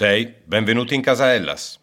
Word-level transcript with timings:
Tei, 0.00 0.34
benvenuti 0.46 0.94
in 0.94 1.02
casa 1.02 1.34
Ellas. 1.34 1.78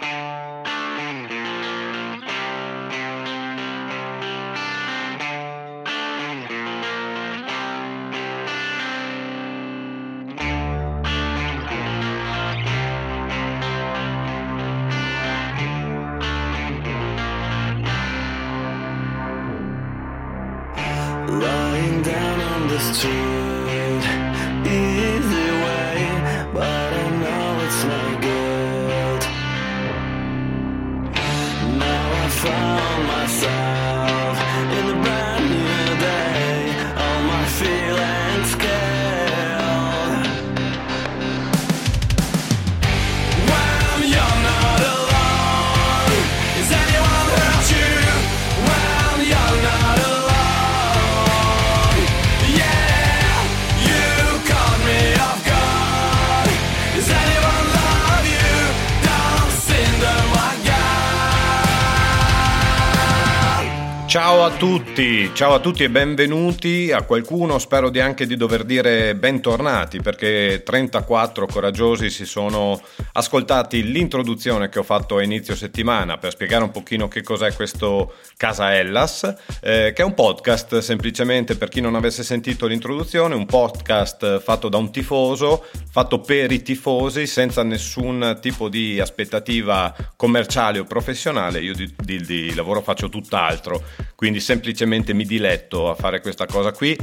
Ciao 64.20 64.44
a 64.44 64.50
tutti, 64.50 65.30
ciao 65.36 65.54
a 65.54 65.60
tutti 65.60 65.84
e 65.84 65.92
benvenuti. 65.92 66.92
A 66.92 67.04
qualcuno 67.04 67.60
spero 67.60 67.92
di 67.92 68.00
anche 68.00 68.26
di 68.26 68.36
dover 68.36 68.64
dire 68.64 69.14
bentornati 69.14 70.02
perché 70.02 70.64
34 70.66 71.46
coraggiosi 71.46 72.10
si 72.10 72.26
sono 72.26 72.82
ascoltati 73.14 73.84
l'introduzione 73.84 74.70
che 74.70 74.80
ho 74.80 74.84
fatto 74.84 75.18
a 75.18 75.24
inizio 75.24 75.56
settimana 75.56 76.18
per 76.18 76.32
spiegare 76.32 76.64
un 76.64 76.72
pochino 76.72 77.08
che 77.08 77.22
cos'è 77.22 77.54
questo 77.54 78.16
Casa 78.38 78.76
Ellas, 78.76 79.24
eh, 79.62 79.94
che 79.94 80.02
è 80.02 80.06
un 80.06 80.16
podcast 80.16 80.80
semplicemente 80.80 81.56
per 81.56 81.70
chi 81.70 81.80
non 81.80 81.94
avesse 81.94 82.24
sentito 82.24 82.66
l'introduzione, 82.66 83.36
un 83.36 83.46
podcast 83.46 84.40
fatto 84.40 84.68
da 84.68 84.78
un 84.78 84.92
tifoso, 84.92 85.64
fatto 85.92 86.22
per 86.22 86.52
i 86.52 86.64
tifosi 86.64 87.28
senza 87.28 87.62
nessun 87.62 88.40
tipo 88.42 88.68
di 88.68 89.00
aspettativa 89.00 89.96
commerciale 90.16 90.80
o 90.80 90.86
professionale. 90.86 91.60
Io 91.60 91.76
di, 91.76 91.94
di- 91.96 92.26
di 92.26 92.56
lavoro 92.56 92.82
faccio 92.82 93.10
tutt'altro, 93.10 93.84
quindi 94.16 94.40
semplicemente 94.40 95.14
mi 95.14 95.26
diletto 95.26 95.90
a 95.90 95.96
fare 95.96 96.22
questa 96.22 96.46
cosa 96.46 96.72
qui. 96.72 96.98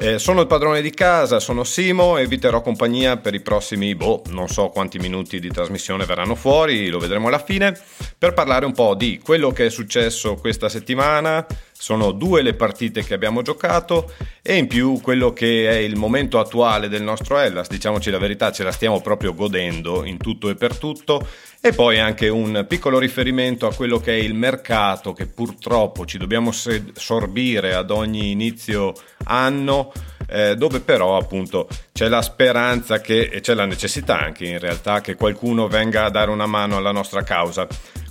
Eh, 0.00 0.20
sono 0.20 0.42
il 0.42 0.46
padrone 0.46 0.80
di 0.80 0.90
casa, 0.90 1.40
sono 1.40 1.64
Simo 1.64 2.18
e 2.18 2.26
vi 2.26 2.38
terrò 2.38 2.60
compagnia 2.60 3.16
per 3.16 3.34
i 3.34 3.40
prossimi, 3.40 3.96
boh, 3.96 4.22
non 4.28 4.46
so 4.46 4.68
quanti 4.68 5.00
minuti 5.00 5.40
di 5.40 5.50
trasmissione 5.50 6.04
verranno 6.04 6.36
fuori, 6.36 6.88
lo 6.88 7.00
vedremo 7.00 7.26
alla 7.26 7.42
fine, 7.42 7.76
per 8.16 8.32
parlare 8.32 8.64
un 8.64 8.72
po' 8.72 8.94
di 8.94 9.18
quello 9.18 9.50
che 9.50 9.66
è 9.66 9.70
successo 9.70 10.36
questa 10.36 10.68
settimana. 10.68 11.44
Sono 11.80 12.10
due 12.10 12.42
le 12.42 12.54
partite 12.54 13.04
che 13.04 13.14
abbiamo 13.14 13.40
giocato 13.42 14.12
e 14.42 14.56
in 14.56 14.66
più 14.66 15.00
quello 15.00 15.32
che 15.32 15.68
è 15.68 15.76
il 15.76 15.94
momento 15.94 16.40
attuale 16.40 16.88
del 16.88 17.02
nostro 17.02 17.38
Hellas, 17.38 17.68
diciamoci 17.68 18.10
la 18.10 18.18
verità, 18.18 18.50
ce 18.50 18.64
la 18.64 18.72
stiamo 18.72 19.00
proprio 19.00 19.32
godendo 19.32 20.04
in 20.04 20.18
tutto 20.18 20.48
e 20.48 20.56
per 20.56 20.76
tutto 20.76 21.26
e 21.60 21.72
poi 21.72 21.98
anche 21.98 22.28
un 22.28 22.66
piccolo 22.68 22.98
riferimento 22.98 23.66
a 23.66 23.74
quello 23.74 23.98
che 23.98 24.12
è 24.12 24.20
il 24.20 24.34
mercato 24.34 25.12
che 25.12 25.26
purtroppo 25.26 26.04
ci 26.04 26.18
dobbiamo 26.18 26.50
sorbire 26.52 27.74
ad 27.74 27.90
ogni 27.90 28.30
inizio 28.30 28.92
anno 29.24 29.92
eh, 30.28 30.56
dove 30.56 30.80
però 30.80 31.16
appunto 31.16 31.68
c'è 31.92 32.08
la 32.08 32.22
speranza 32.22 33.00
che, 33.00 33.22
e 33.32 33.40
c'è 33.40 33.54
la 33.54 33.64
necessità 33.64 34.20
anche 34.20 34.46
in 34.46 34.58
realtà 34.58 35.00
che 35.00 35.14
qualcuno 35.14 35.68
venga 35.68 36.04
a 36.04 36.10
dare 36.10 36.30
una 36.30 36.46
mano 36.46 36.76
alla 36.76 36.92
nostra 36.92 37.22
causa. 37.22 37.66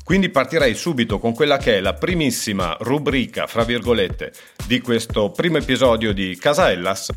Quindi 0.08 0.30
partirei 0.30 0.74
subito 0.74 1.20
con 1.20 1.34
quella 1.34 1.58
che 1.58 1.76
è 1.76 1.80
la 1.82 1.94
primissima 1.94 2.78
rubrica, 2.80 3.46
fra 3.46 3.66
virgolette, 3.66 4.32
di 4.66 4.80
questo 4.80 5.32
primo 5.32 5.58
episodio 5.58 6.14
di 6.14 6.38
Casa 6.40 6.72
Hellas 6.72 7.10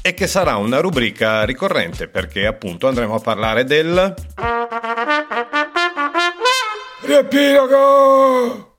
e 0.00 0.14
che 0.14 0.26
sarà 0.26 0.56
una 0.56 0.80
rubrica 0.80 1.44
ricorrente 1.44 2.08
perché 2.08 2.46
appunto 2.46 2.88
andremo 2.88 3.16
a 3.16 3.20
parlare 3.20 3.64
del... 3.64 4.14
Riepilogo! 7.02 8.76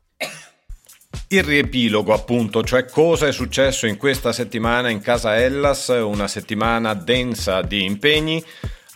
Il 1.28 1.44
riepilogo, 1.44 2.14
appunto, 2.14 2.64
cioè 2.64 2.86
cosa 2.86 3.28
è 3.28 3.32
successo 3.32 3.86
in 3.86 3.98
questa 3.98 4.34
settimana 4.34 4.90
in 4.90 5.02
casa 5.02 5.38
Hellas, 5.38 5.90
una 5.90 6.28
settimana 6.28 6.96
densa 6.96 7.62
di 7.62 7.86
impegni. 7.86 8.44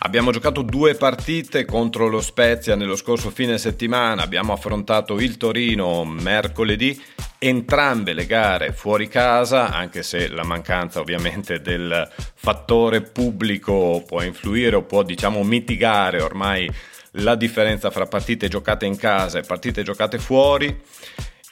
Abbiamo 0.00 0.30
giocato 0.30 0.60
due 0.60 0.94
partite 0.94 1.64
contro 1.64 2.06
lo 2.08 2.20
Spezia 2.20 2.76
nello 2.76 2.96
scorso 2.96 3.30
fine 3.30 3.56
settimana, 3.56 4.22
abbiamo 4.22 4.52
affrontato 4.52 5.18
il 5.18 5.38
Torino 5.38 6.04
mercoledì, 6.04 7.02
entrambe 7.38 8.12
le 8.12 8.26
gare 8.26 8.74
fuori 8.74 9.08
casa, 9.08 9.72
anche 9.72 10.02
se 10.02 10.28
la 10.28 10.44
mancanza 10.44 11.00
ovviamente 11.00 11.62
del 11.62 12.06
fattore 12.34 13.00
pubblico 13.00 14.04
può 14.06 14.20
influire 14.22 14.76
o 14.76 14.82
può 14.82 15.02
diciamo 15.02 15.42
mitigare 15.42 16.20
ormai 16.20 16.70
la 17.12 17.34
differenza 17.34 17.90
fra 17.90 18.04
partite 18.04 18.48
giocate 18.48 18.84
in 18.84 18.98
casa 18.98 19.38
e 19.38 19.42
partite 19.44 19.82
giocate 19.82 20.18
fuori 20.18 20.78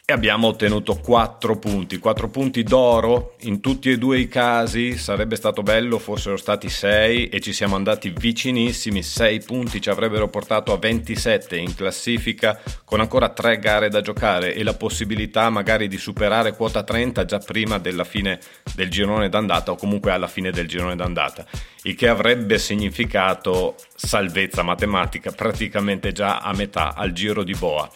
e 0.07 0.13
abbiamo 0.13 0.49
ottenuto 0.49 0.97
4 0.97 1.59
punti, 1.59 1.97
4 1.97 2.29
punti 2.29 2.63
d'oro 2.63 3.37
in 3.45 3.61
tutti 3.63 3.91
e 3.91 3.97
due 3.97 4.19
i 4.19 4.29
casi, 4.29 4.99
sarebbe 4.99 5.35
stato 5.35 5.63
bello 5.63 5.99
fossero 5.99 6.37
stati 6.37 6.69
6 6.69 7.31
e 7.31 7.41
ci 7.41 7.55
siamo 7.55 7.75
andati 7.75 8.13
vicinissimi, 8.15 9.03
6 9.03 9.41
punti 9.41 9.81
ci 9.81 9.89
avrebbero 9.89 10.29
portato 10.29 10.75
a 10.75 10.77
27 10.77 11.57
in 11.57 11.75
classifica 11.75 12.61
con 12.85 13.01
ancora 13.01 13.31
3 13.31 13.59
gare 13.59 13.89
da 13.89 14.03
giocare 14.03 14.55
e 14.55 14.63
la 14.63 14.75
possibilità 14.75 15.49
magari 15.49 15.89
di 15.89 15.97
superare 15.97 16.55
quota 16.55 16.83
30 16.83 17.25
già 17.25 17.39
prima 17.39 17.79
della 17.79 18.05
fine 18.05 18.41
del 18.75 18.91
girone 18.91 19.31
d'andata 19.31 19.71
o 19.71 19.77
comunque 19.77 20.11
alla 20.11 20.29
fine 20.29 20.51
del 20.51 20.69
girone 20.69 20.97
d'andata, 20.97 21.47
il 21.85 21.95
che 21.95 22.09
avrebbe 22.09 22.59
significato 22.59 23.77
salvezza 23.95 24.63
matematica 24.63 25.31
praticamente 25.31 26.13
già 26.13 26.41
a 26.41 26.53
metà 26.53 26.93
al 26.93 27.13
giro 27.13 27.43
di 27.43 27.55
boa. 27.55 27.91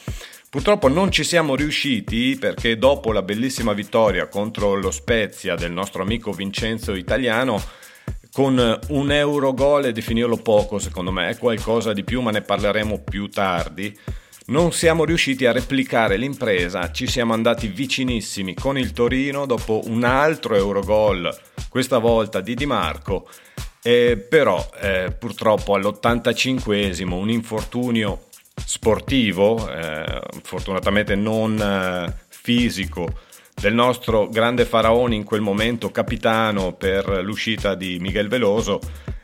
Purtroppo 0.51 0.89
non 0.89 1.13
ci 1.13 1.25
siamo 1.25 1.55
riusciti 1.55 2.39
perché 2.41 2.79
dopo 2.79 3.13
la 3.13 3.21
bellissima 3.21 3.75
vittoria 3.75 4.29
contro 4.29 4.75
lo 4.77 4.91
Spezia 4.91 5.57
del 5.57 5.73
nostro 5.73 6.01
amico 6.01 6.33
Vincenzo 6.33 6.95
Italiano, 6.95 7.63
con 8.33 8.79
un 8.89 9.13
euro 9.13 9.53
gol 9.53 9.85
e 9.85 9.93
definirlo 9.93 10.39
poco 10.39 10.79
secondo 10.79 11.13
me, 11.13 11.29
è 11.29 11.37
qualcosa 11.37 11.93
di 11.93 12.03
più 12.03 12.23
ma 12.23 12.31
ne 12.31 12.41
parleremo 12.41 13.01
più 13.01 13.29
tardi, 13.29 13.95
non 14.47 14.73
siamo 14.73 15.05
riusciti 15.05 15.45
a 15.45 15.53
replicare 15.53 16.17
l'impresa, 16.17 16.91
ci 16.93 17.07
siamo 17.07 17.35
andati 17.35 17.67
vicinissimi 17.69 18.55
con 18.55 18.79
il 18.79 18.93
Torino 18.93 19.45
dopo 19.45 19.83
un 19.85 20.03
altro 20.03 20.57
Eurogol, 20.57 21.31
questa 21.69 21.99
volta 21.99 22.41
di 22.41 22.55
Di 22.55 22.65
Marco, 22.65 23.29
eh, 23.83 24.17
però 24.17 24.67
eh, 24.81 25.15
purtroppo 25.19 25.75
all'85esimo 25.75 27.13
un 27.13 27.29
infortunio 27.29 28.28
sportivo, 28.65 29.71
eh, 29.71 30.21
fortunatamente 30.43 31.15
non 31.15 31.59
eh, 31.61 32.15
fisico, 32.29 33.09
del 33.55 33.75
nostro 33.75 34.29
grande 34.29 34.65
faraone 34.65 35.15
in 35.15 35.25
quel 35.25 35.41
momento, 35.41 35.91
capitano 35.91 36.75
per 36.75 37.09
l'uscita 37.23 37.75
di 37.75 37.99
Miguel 37.99 38.29
Veloso, 38.29 38.81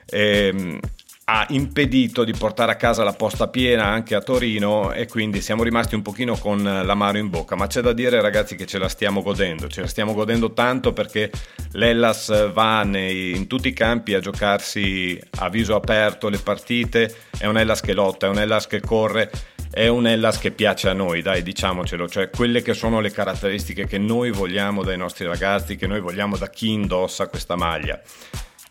ehm, 0.07 0.79
ha 1.27 1.47
impedito 1.51 2.23
di 2.23 2.33
portare 2.33 2.73
a 2.73 2.77
casa 2.77 3.03
la 3.03 3.15
posta 3.15 3.49
piena 3.49 3.87
anche 3.87 4.15
a 4.15 4.21
Torino 4.21 4.93
e 4.93 5.07
quindi 5.07 5.41
siamo 5.41 5.63
rimasti 5.63 5.95
un 5.95 6.03
pochino 6.03 6.37
con 6.37 6.63
l'amaro 6.63 7.17
in 7.17 7.31
bocca, 7.31 7.57
ma 7.57 7.67
c'è 7.67 7.81
da 7.81 7.95
dire 7.95 8.21
ragazzi 8.21 8.57
che 8.57 8.67
ce 8.67 8.79
la 8.79 8.89
stiamo 8.89 9.23
godendo, 9.23 9.69
ce 9.69 9.81
la 9.81 9.87
stiamo 9.87 10.13
godendo 10.13 10.53
tanto 10.53 10.93
perché 10.93 11.31
l'Ellas 11.73 12.53
va 12.53 12.83
nei, 12.83 13.35
in 13.35 13.47
tutti 13.47 13.69
i 13.69 13.73
campi 13.73 14.13
a 14.13 14.21
giocarsi 14.21 15.19
a 15.39 15.49
viso 15.49 15.75
aperto 15.75 16.29
le 16.29 16.39
partite, 16.39 17.15
è 17.39 17.47
un 17.47 17.57
Hellas 17.57 17.81
che 17.81 17.95
lotta, 17.95 18.27
è 18.27 18.29
un 18.29 18.39
Hellas 18.39 18.67
che 18.67 18.81
corre, 18.81 19.31
è 19.71 19.89
un 19.89 20.07
Hellas 20.07 20.39
che 20.39 20.51
piace 20.51 20.91
a 20.91 20.93
noi, 20.93 21.23
dai 21.23 21.43
diciamocelo, 21.43 22.07
cioè 22.07 22.29
quelle 22.29 22.61
che 22.61 22.75
sono 22.75 23.01
le 23.01 23.11
caratteristiche 23.11 23.87
che 23.87 23.99
noi 23.99 24.31
vogliamo 24.31 24.85
dai 24.85 24.99
nostri 24.99 25.25
ragazzi, 25.25 25.77
che 25.77 25.87
noi 25.87 26.01
vogliamo 26.01 26.37
da 26.37 26.51
chi 26.51 26.71
indossa 26.71 27.29
questa 27.29 27.57
maglia. 27.57 27.99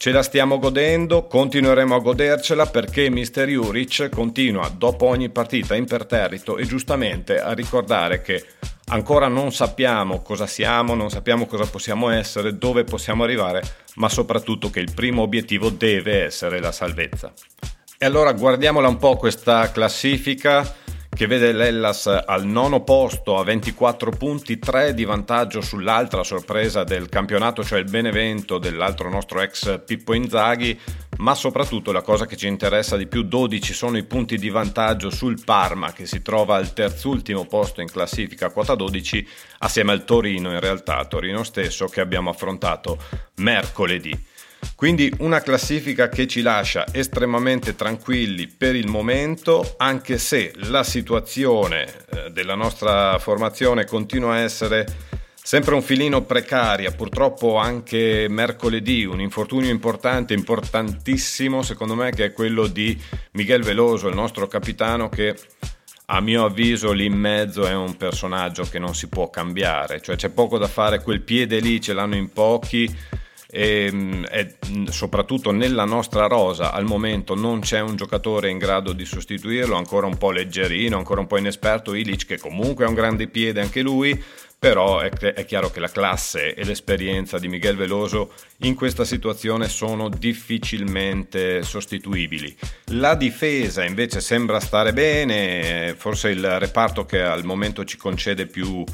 Ce 0.04 0.12
la 0.12 0.22
stiamo 0.22 0.60
godendo, 0.60 1.28
continueremo 1.28 1.96
a 1.96 2.00
godercela 2.00 2.66
perché 2.66 3.10
Mister 3.10 3.48
Juric 3.48 4.10
continua 4.10 4.68
dopo 4.68 5.06
ogni 5.06 5.30
partita 5.30 5.76
imperterrito 5.76 6.58
e 6.58 6.66
giustamente 6.66 7.40
a 7.40 7.54
ricordare 7.54 8.22
che 8.22 8.46
ancora 8.88 9.30
non 9.30 9.54
sappiamo 9.54 10.22
cosa 10.22 10.46
siamo, 10.46 10.94
non 10.94 11.10
sappiamo 11.10 11.46
cosa 11.46 11.68
possiamo 11.68 12.10
essere, 12.10 12.58
dove 12.58 12.84
possiamo 12.84 13.24
arrivare, 13.24 13.62
ma 13.96 14.10
soprattutto 14.10 14.70
che 14.70 14.82
il 14.82 14.92
primo 14.94 15.22
obiettivo 15.22 15.70
deve 15.70 16.26
essere 16.26 16.60
la 16.60 16.74
salvezza. 16.74 17.32
E 17.98 18.06
allora 18.06 18.34
guardiamola 18.34 18.90
un 18.90 18.98
po' 18.98 19.16
questa 19.16 19.72
classifica 19.72 20.82
che 21.14 21.28
vede 21.28 21.52
l'Ellas 21.52 22.08
al 22.08 22.46
nono 22.46 22.84
posto 22.84 23.38
a 23.38 23.44
24 23.44 24.10
punti, 24.12 24.58
3 24.58 24.96
di 24.96 25.06
vantaggio 25.06 25.62
sull'altra 25.62 26.24
sorpresa 26.24 26.84
del 26.84 27.08
campionato, 27.08 27.64
cioè 27.64 27.80
il 27.80 27.90
Benevento 27.90 28.58
dell'altro 28.58 29.10
nostro 29.10 29.40
ex 29.42 29.82
Pippo 29.86 30.14
Inzaghi, 30.14 30.78
ma 31.18 31.36
soprattutto 31.36 31.92
la 31.92 32.02
cosa 32.02 32.26
che 32.26 32.36
ci 32.36 32.48
interessa 32.48 32.98
di 32.98 33.06
più, 33.06 33.22
12 33.22 33.74
sono 33.74 33.98
i 33.98 34.04
punti 34.04 34.38
di 34.38 34.50
vantaggio 34.50 35.12
sul 35.12 35.42
Parma 35.44 35.94
che 35.94 36.08
si 36.08 36.24
trova 36.24 36.56
al 36.56 36.74
terzultimo 36.74 37.46
posto 37.46 37.82
in 37.82 37.92
classifica, 37.92 38.50
quota 38.50 38.74
12, 38.74 39.28
assieme 39.60 39.92
al 39.92 40.06
Torino 40.06 40.52
in 40.52 40.60
realtà, 40.60 41.06
Torino 41.06 41.44
stesso 41.44 41.86
che 41.86 42.02
abbiamo 42.02 42.32
affrontato 42.32 42.98
mercoledì. 43.36 44.32
Quindi 44.84 45.10
una 45.20 45.40
classifica 45.40 46.10
che 46.10 46.28
ci 46.28 46.42
lascia 46.42 46.86
estremamente 46.92 47.74
tranquilli 47.74 48.48
per 48.50 48.76
il 48.76 48.90
momento, 48.90 49.76
anche 49.78 50.18
se 50.18 50.52
la 50.56 50.84
situazione 50.84 51.86
eh, 51.86 52.32
della 52.32 52.56
nostra 52.56 53.18
formazione 53.18 53.86
continua 53.86 54.34
a 54.34 54.40
essere 54.40 54.86
sempre 55.42 55.74
un 55.74 55.82
filino 55.82 56.24
precaria. 56.24 56.92
Purtroppo 56.92 57.56
anche 57.56 58.28
mercoledì 58.28 59.06
un 59.06 59.22
infortunio 59.22 59.70
importante, 59.70 60.34
importantissimo 60.34 61.62
secondo 61.62 61.96
me, 61.96 62.12
che 62.12 62.26
è 62.26 62.34
quello 62.34 62.68
di 62.68 63.02
Miguel 63.32 63.64
Veloso, 63.64 64.10
il 64.10 64.16
nostro 64.16 64.48
capitano 64.48 65.08
che 65.08 65.34
a 66.08 66.20
mio 66.20 66.44
avviso 66.44 66.92
lì 66.92 67.06
in 67.06 67.18
mezzo 67.18 67.66
è 67.66 67.74
un 67.74 67.96
personaggio 67.96 68.64
che 68.64 68.80
non 68.80 68.94
si 68.94 69.08
può 69.08 69.30
cambiare, 69.30 70.02
cioè 70.02 70.18
c'è 70.18 70.28
poco 70.28 70.58
da 70.58 70.68
fare, 70.68 71.02
quel 71.02 71.22
piede 71.22 71.62
lì 71.62 71.80
ce 71.80 71.94
l'hanno 71.94 72.16
in 72.16 72.34
pochi 72.34 73.22
e, 73.54 73.86
ehm, 73.86 74.26
e, 74.32 74.56
soprattutto 74.90 75.52
nella 75.52 75.86
nostra 75.86 76.26
rosa 76.26 76.72
al 76.72 76.86
momento 76.86 77.36
non 77.36 77.60
c'è 77.60 77.80
un 77.80 77.96
giocatore 77.96 78.50
in 78.50 78.58
grado 78.58 78.94
di 78.94 79.06
sostituirlo, 79.06 79.76
ancora 79.76 80.08
un 80.08 80.18
po' 80.18 80.32
leggerino, 80.32 80.98
ancora 80.98 81.22
un 81.22 81.28
po' 81.28 81.38
inesperto 81.38 81.94
Ilic 81.94 82.26
che 82.26 82.40
comunque 82.40 82.86
ha 82.86 82.88
un 82.88 82.96
grande 82.96 83.28
piede 83.28 83.62
anche 83.62 83.82
lui, 83.82 84.22
però 84.58 85.02
è, 85.02 85.10
è, 85.10 85.46
chiaro 85.46 85.70
che 85.70 85.82
la 85.82 85.90
classe 85.90 86.56
e 86.56 86.64
l'esperienza 86.64 87.38
di 87.38 87.50
Miguel 87.50 87.76
Veloso 87.76 88.32
in 88.60 88.76
questa 88.76 89.04
situazione 89.04 89.68
sono 89.68 90.08
difficilmente 90.08 91.64
sostituibili. 91.64 92.56
La 92.94 93.14
difesa 93.16 93.84
invece 93.84 94.22
sembra 94.22 94.62
stare 94.62 94.94
bene, 94.94 95.96
forse 95.98 96.30
il 96.30 96.60
reparto 96.60 97.06
che 97.06 97.22
al 97.22 97.44
momento 97.44 97.84
ci 97.84 97.98
concede 97.98 98.46
più 98.48 98.86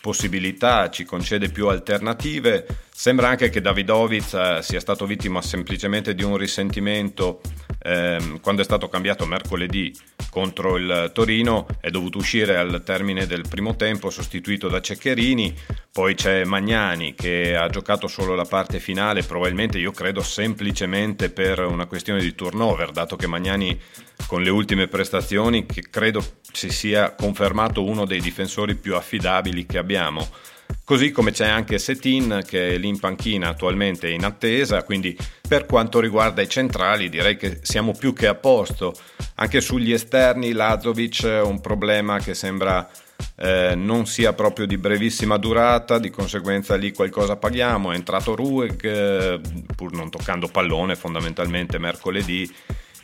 possibilità, 0.00 0.88
ci 0.90 1.04
concede 1.04 1.48
più 1.48 1.68
alternative. 1.68 2.66
Sembra 2.92 3.28
anche 3.28 3.48
che 3.48 3.60
Davidovic 3.60 4.32
eh, 4.34 4.58
sia 4.62 4.80
stato 4.80 5.06
vittima 5.06 5.42
semplicemente 5.42 6.14
di 6.14 6.22
un 6.22 6.36
risentimento 6.36 7.40
ehm, 7.82 8.40
quando 8.40 8.62
è 8.62 8.64
stato 8.64 8.88
cambiato 8.88 9.26
mercoledì 9.26 9.94
contro 10.30 10.76
il 10.76 11.10
Torino, 11.12 11.66
è 11.80 11.90
dovuto 11.90 12.18
uscire 12.18 12.56
al 12.56 12.82
termine 12.84 13.26
del 13.26 13.46
primo 13.48 13.76
tempo, 13.76 14.10
sostituito 14.10 14.68
da 14.68 14.80
Ceccherini, 14.80 15.54
poi 15.92 16.14
c'è 16.14 16.44
Magnani 16.44 17.14
che 17.14 17.56
ha 17.56 17.68
giocato 17.68 18.06
solo 18.06 18.34
la 18.34 18.44
parte 18.44 18.78
finale, 18.78 19.22
probabilmente 19.22 19.78
io 19.78 19.90
credo 19.90 20.22
semplicemente 20.22 21.30
per 21.30 21.60
una 21.60 21.86
questione 21.86 22.20
di 22.20 22.34
turnover, 22.34 22.92
dato 22.92 23.16
che 23.16 23.26
Magnani 23.26 23.78
con 24.26 24.42
le 24.42 24.50
ultime 24.50 24.86
prestazioni 24.86 25.66
credo 25.66 26.24
si 26.52 26.70
sia 26.70 27.14
confermato 27.14 27.84
uno 27.84 28.04
dei 28.04 28.20
difensori 28.20 28.76
più 28.76 28.94
affidabili 28.94 29.66
che 29.66 29.78
abbiamo. 29.78 30.28
Così 30.84 31.10
come 31.12 31.30
c'è 31.30 31.46
anche 31.46 31.78
Setin 31.78 32.42
che 32.44 32.74
è 32.74 32.78
lì 32.78 32.88
in 32.88 32.98
panchina 32.98 33.48
attualmente 33.48 34.08
in 34.08 34.24
attesa, 34.24 34.82
quindi 34.82 35.16
per 35.46 35.66
quanto 35.66 36.00
riguarda 36.00 36.42
i 36.42 36.48
centrali 36.48 37.08
direi 37.08 37.36
che 37.36 37.60
siamo 37.62 37.92
più 37.92 38.12
che 38.12 38.26
a 38.26 38.34
posto. 38.34 38.94
Anche 39.36 39.60
sugli 39.60 39.92
esterni 39.92 40.52
Lazovic 40.52 41.40
un 41.44 41.60
problema 41.60 42.18
che 42.18 42.34
sembra 42.34 42.88
eh, 43.36 43.74
non 43.74 44.06
sia 44.06 44.32
proprio 44.32 44.66
di 44.66 44.76
brevissima 44.76 45.36
durata, 45.36 45.98
di 45.98 46.10
conseguenza 46.10 46.76
lì 46.76 46.92
qualcosa 46.92 47.36
paghiamo. 47.36 47.92
È 47.92 47.94
entrato 47.94 48.34
Rueg, 48.34 48.84
eh, 48.84 49.40
pur 49.74 49.92
non 49.92 50.10
toccando 50.10 50.48
pallone 50.48 50.96
fondamentalmente 50.96 51.78
mercoledì. 51.78 52.52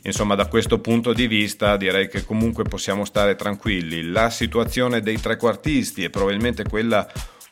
Insomma, 0.02 0.34
da 0.34 0.46
questo 0.46 0.78
punto 0.78 1.12
di 1.12 1.26
vista 1.26 1.76
direi 1.76 2.08
che 2.08 2.24
comunque 2.24 2.64
possiamo 2.64 3.04
stare 3.04 3.34
tranquilli. 3.34 4.02
La 4.02 4.30
situazione 4.30 5.00
dei 5.00 5.20
trequartisti 5.20 6.04
è 6.04 6.10
probabilmente 6.10 6.62
quella 6.62 7.06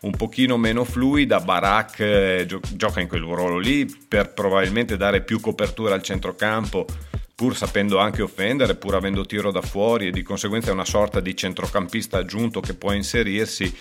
un 0.05 0.13
pochino 0.13 0.57
meno 0.57 0.85
fluida, 0.85 1.41
Barak 1.41 2.01
eh, 2.01 2.45
gio- 2.47 2.61
gioca 2.75 3.01
in 3.01 3.09
quel 3.09 3.23
ruolo 3.23 3.59
lì 3.59 3.87
per 3.87 4.33
probabilmente 4.33 4.97
dare 4.97 5.23
più 5.23 5.41
copertura 5.41 5.95
al 5.95 6.03
centrocampo, 6.03 6.87
pur 7.35 7.57
sapendo 7.57 7.99
anche 7.99 8.23
offendere, 8.23 8.77
pur 8.77 8.95
avendo 8.95 9.25
tiro 9.25 9.51
da 9.51 9.63
fuori 9.63 10.09
e 10.09 10.11
di 10.11 10.23
conseguenza 10.23 10.71
è 10.71 10.73
una 10.73 10.85
sorta 10.85 11.21
di 11.21 11.35
centrocampista 11.35 12.19
aggiunto 12.19 12.61
che 12.61 12.75
può 12.75 12.93
inserirsi. 12.93 13.75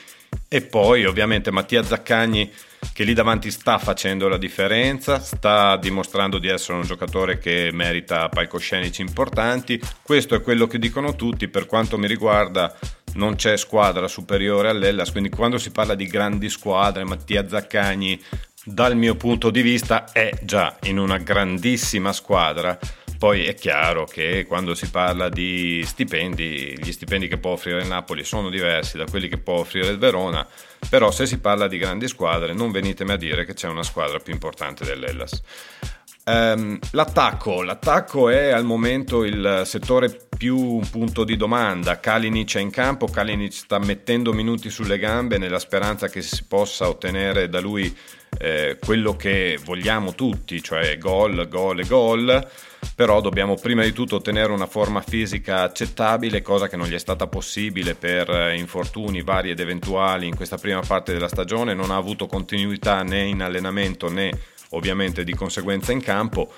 E 0.47 0.61
poi 0.61 1.05
ovviamente 1.05 1.51
Mattia 1.51 1.83
Zaccagni 1.83 2.51
che 2.91 3.03
lì 3.03 3.13
davanti 3.13 3.49
sta 3.49 3.77
facendo 3.79 4.27
la 4.27 4.37
differenza, 4.37 5.19
sta 5.19 5.77
dimostrando 5.77 6.37
di 6.37 6.47
essere 6.47 6.77
un 6.77 6.83
giocatore 6.83 7.39
che 7.39 7.69
merita 7.73 8.29
palcoscenici 8.29 9.01
importanti. 9.01 9.81
Questo 10.01 10.35
è 10.35 10.41
quello 10.41 10.67
che 10.67 10.77
dicono 10.77 11.15
tutti, 11.15 11.47
per 11.47 11.65
quanto 11.65 11.97
mi 11.97 12.07
riguarda 12.07 12.77
non 13.15 13.35
c'è 13.35 13.57
squadra 13.57 14.07
superiore 14.07 14.69
all'Ellas, 14.69 15.11
quindi 15.11 15.29
quando 15.29 15.57
si 15.57 15.71
parla 15.71 15.95
di 15.95 16.07
grandi 16.07 16.49
squadre, 16.49 17.03
Mattia 17.03 17.47
Zaccagni 17.47 18.21
dal 18.65 18.95
mio 18.95 19.15
punto 19.15 19.49
di 19.49 19.61
vista 19.61 20.11
è 20.11 20.31
già 20.43 20.77
in 20.83 20.97
una 20.97 21.17
grandissima 21.17 22.13
squadra. 22.13 22.77
Poi 23.17 23.45
è 23.45 23.53
chiaro 23.53 24.05
che 24.05 24.45
quando 24.47 24.75
si 24.75 24.89
parla 24.89 25.29
di 25.29 25.83
stipendi, 25.85 26.77
gli 26.77 26.91
stipendi 26.91 27.27
che 27.27 27.37
può 27.37 27.51
offrire 27.51 27.81
il 27.81 27.87
Napoli 27.87 28.23
sono 28.23 28.49
diversi 28.49 28.97
da 28.97 29.05
quelli 29.05 29.27
che 29.29 29.37
può 29.37 29.59
offrire 29.59 29.87
il 29.87 29.97
Verona, 29.97 30.45
però 30.89 31.09
se 31.11 31.25
si 31.25 31.39
parla 31.39 31.67
di 31.67 31.77
grandi 31.77 32.07
squadre 32.07 32.53
non 32.53 32.71
venitemi 32.71 33.11
a 33.11 33.17
dire 33.17 33.45
che 33.45 33.53
c'è 33.53 33.67
una 33.67 33.83
squadra 33.83 34.19
più 34.19 34.33
importante 34.33 34.83
dell'Ellas. 34.83 35.41
Um, 36.25 36.79
l'attacco. 36.91 37.63
l'attacco 37.63 38.29
è 38.29 38.49
al 38.51 38.63
momento 38.63 39.25
il 39.25 39.63
settore 39.65 40.17
più 40.37 40.57
un 40.57 40.89
punto 40.89 41.25
di 41.25 41.35
domanda. 41.35 41.99
Kalinic 41.99 42.55
è 42.55 42.59
in 42.61 42.69
campo, 42.69 43.07
Kalinic 43.07 43.51
sta 43.51 43.77
mettendo 43.77 44.31
minuti 44.31 44.69
sulle 44.69 44.97
gambe 44.97 45.37
nella 45.37 45.59
speranza 45.59 46.07
che 46.07 46.21
si 46.21 46.45
possa 46.45 46.87
ottenere 46.87 47.49
da 47.49 47.59
lui 47.59 47.93
eh, 48.37 48.77
quello 48.83 49.17
che 49.17 49.59
vogliamo 49.63 50.15
tutti, 50.15 50.63
cioè 50.63 50.97
gol, 50.97 51.47
gol 51.49 51.79
e 51.81 51.87
gol. 51.87 52.49
Però 52.95 53.21
dobbiamo 53.21 53.55
prima 53.55 53.83
di 53.83 53.93
tutto 53.93 54.17
ottenere 54.17 54.51
una 54.51 54.67
forma 54.67 55.01
fisica 55.01 55.61
accettabile, 55.61 56.41
cosa 56.41 56.67
che 56.67 56.77
non 56.77 56.87
gli 56.87 56.93
è 56.93 56.99
stata 56.99 57.27
possibile 57.27 57.95
per 57.95 58.29
eh, 58.29 58.57
infortuni 58.57 59.21
vari 59.21 59.49
ed 59.49 59.59
eventuali 59.59 60.27
in 60.27 60.35
questa 60.35 60.57
prima 60.57 60.81
parte 60.81 61.13
della 61.13 61.27
stagione. 61.27 61.73
Non 61.73 61.91
ha 61.91 61.95
avuto 61.95 62.27
continuità 62.27 63.03
né 63.03 63.23
in 63.23 63.41
allenamento 63.41 64.09
né 64.09 64.31
ovviamente 64.73 65.23
di 65.23 65.33
conseguenza 65.33 65.91
in 65.91 66.01
campo. 66.01 66.51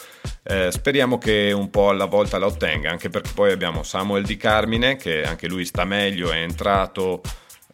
Eh, 0.44 0.72
speriamo 0.72 1.18
che 1.18 1.52
un 1.52 1.70
po' 1.70 1.90
alla 1.90 2.06
volta 2.06 2.38
la 2.38 2.48
ottenga, 2.48 2.90
anche 2.90 3.10
perché 3.10 3.32
poi 3.34 3.52
abbiamo 3.52 3.84
Samuel 3.84 4.26
Di 4.26 4.38
Carmine 4.38 4.96
che 4.96 5.24
anche 5.24 5.48
lui 5.48 5.66
sta 5.66 5.86
meglio, 5.86 6.32
è 6.32 6.42
entrato 6.42 7.22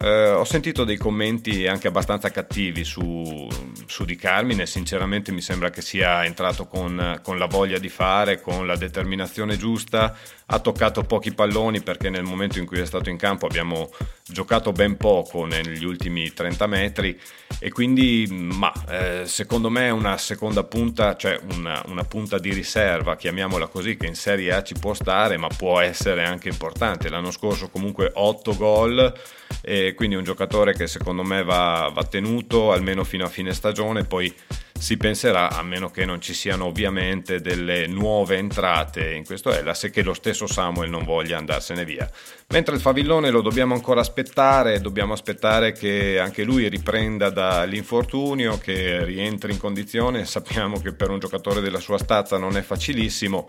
eh, 0.01 0.31
ho 0.31 0.43
sentito 0.45 0.83
dei 0.83 0.97
commenti 0.97 1.67
anche 1.67 1.87
abbastanza 1.87 2.31
cattivi 2.31 2.83
su, 2.83 3.47
su, 3.85 4.03
Di 4.03 4.15
Carmine, 4.15 4.65
sinceramente 4.65 5.31
mi 5.31 5.41
sembra 5.41 5.69
che 5.69 5.81
sia 5.81 6.25
entrato 6.25 6.65
con, 6.65 7.19
con, 7.21 7.37
la 7.37 7.45
voglia 7.45 7.77
di 7.77 7.89
fare, 7.89 8.41
con 8.41 8.65
la 8.65 8.75
determinazione 8.75 9.57
giusta, 9.57 10.15
ha 10.47 10.59
toccato 10.59 11.03
pochi 11.03 11.33
palloni 11.33 11.81
perché 11.81 12.09
nel 12.09 12.23
momento 12.23 12.57
in 12.57 12.65
cui 12.65 12.79
è 12.79 12.85
stato 12.85 13.09
in 13.09 13.17
campo 13.17 13.45
abbiamo 13.45 13.91
giocato 14.27 14.71
ben 14.71 14.97
poco 14.97 15.45
negli 15.45 15.85
ultimi 15.85 16.33
30 16.33 16.65
metri 16.65 17.19
e 17.59 17.69
quindi 17.69 18.27
ma, 18.29 18.73
eh, 18.89 19.23
secondo 19.25 19.69
me 19.69 19.91
una 19.91 20.17
seconda 20.17 20.63
punta, 20.63 21.15
cioè 21.15 21.39
una, 21.53 21.79
una 21.85 22.03
punta 22.05 22.39
di 22.39 22.51
riserva, 22.53 23.15
chiamiamola 23.15 23.67
così, 23.67 23.97
che 23.97 24.07
in 24.07 24.15
Serie 24.15 24.51
A 24.51 24.63
ci 24.63 24.73
può 24.73 24.95
stare 24.95 25.37
ma 25.37 25.47
può 25.47 25.79
essere 25.79 26.25
anche 26.25 26.49
importante. 26.49 27.07
L'anno 27.07 27.29
scorso 27.29 27.69
comunque 27.69 28.09
8 28.15 28.55
gol 28.55 29.13
e 29.61 29.93
quindi 29.93 30.15
un 30.15 30.23
giocatore 30.23 30.73
che 30.73 30.87
secondo 30.87 31.23
me 31.23 31.43
va, 31.43 31.91
va 31.93 32.03
tenuto 32.03 32.71
almeno 32.71 33.03
fino 33.03 33.25
a 33.25 33.29
fine 33.29 33.53
stagione, 33.53 34.05
poi 34.05 34.33
si 34.81 34.97
penserà, 34.97 35.51
a 35.51 35.61
meno 35.61 35.91
che 35.91 36.05
non 36.05 36.19
ci 36.19 36.33
siano 36.33 36.65
ovviamente 36.65 37.39
delle 37.39 37.85
nuove 37.85 38.37
entrate 38.37 39.11
in 39.13 39.23
questo 39.23 39.53
Hellas 39.53 39.83
e 39.83 39.91
che 39.91 40.01
lo 40.01 40.15
stesso 40.15 40.47
Samuel 40.47 40.89
non 40.89 41.03
voglia 41.03 41.37
andarsene 41.37 41.85
via. 41.85 42.09
Mentre 42.47 42.73
il 42.73 42.81
Favillone 42.81 43.29
lo 43.29 43.41
dobbiamo 43.41 43.75
ancora 43.75 44.01
aspettare, 44.01 44.81
dobbiamo 44.81 45.13
aspettare 45.13 45.71
che 45.71 46.17
anche 46.17 46.43
lui 46.43 46.67
riprenda 46.67 47.29
dall'infortunio, 47.29 48.57
che 48.57 49.05
rientri 49.05 49.51
in 49.51 49.59
condizione, 49.59 50.25
sappiamo 50.25 50.81
che 50.81 50.93
per 50.93 51.11
un 51.11 51.19
giocatore 51.19 51.61
della 51.61 51.79
sua 51.79 51.99
stazza 51.99 52.39
non 52.39 52.57
è 52.57 52.61
facilissimo. 52.63 53.47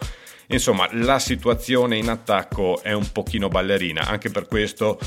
Insomma, 0.49 0.87
la 0.93 1.19
situazione 1.19 1.97
in 1.97 2.11
attacco 2.11 2.83
è 2.83 2.93
un 2.93 3.11
pochino 3.11 3.49
ballerina, 3.49 4.03
anche 4.07 4.29
per 4.29 4.47
questo 4.47 4.99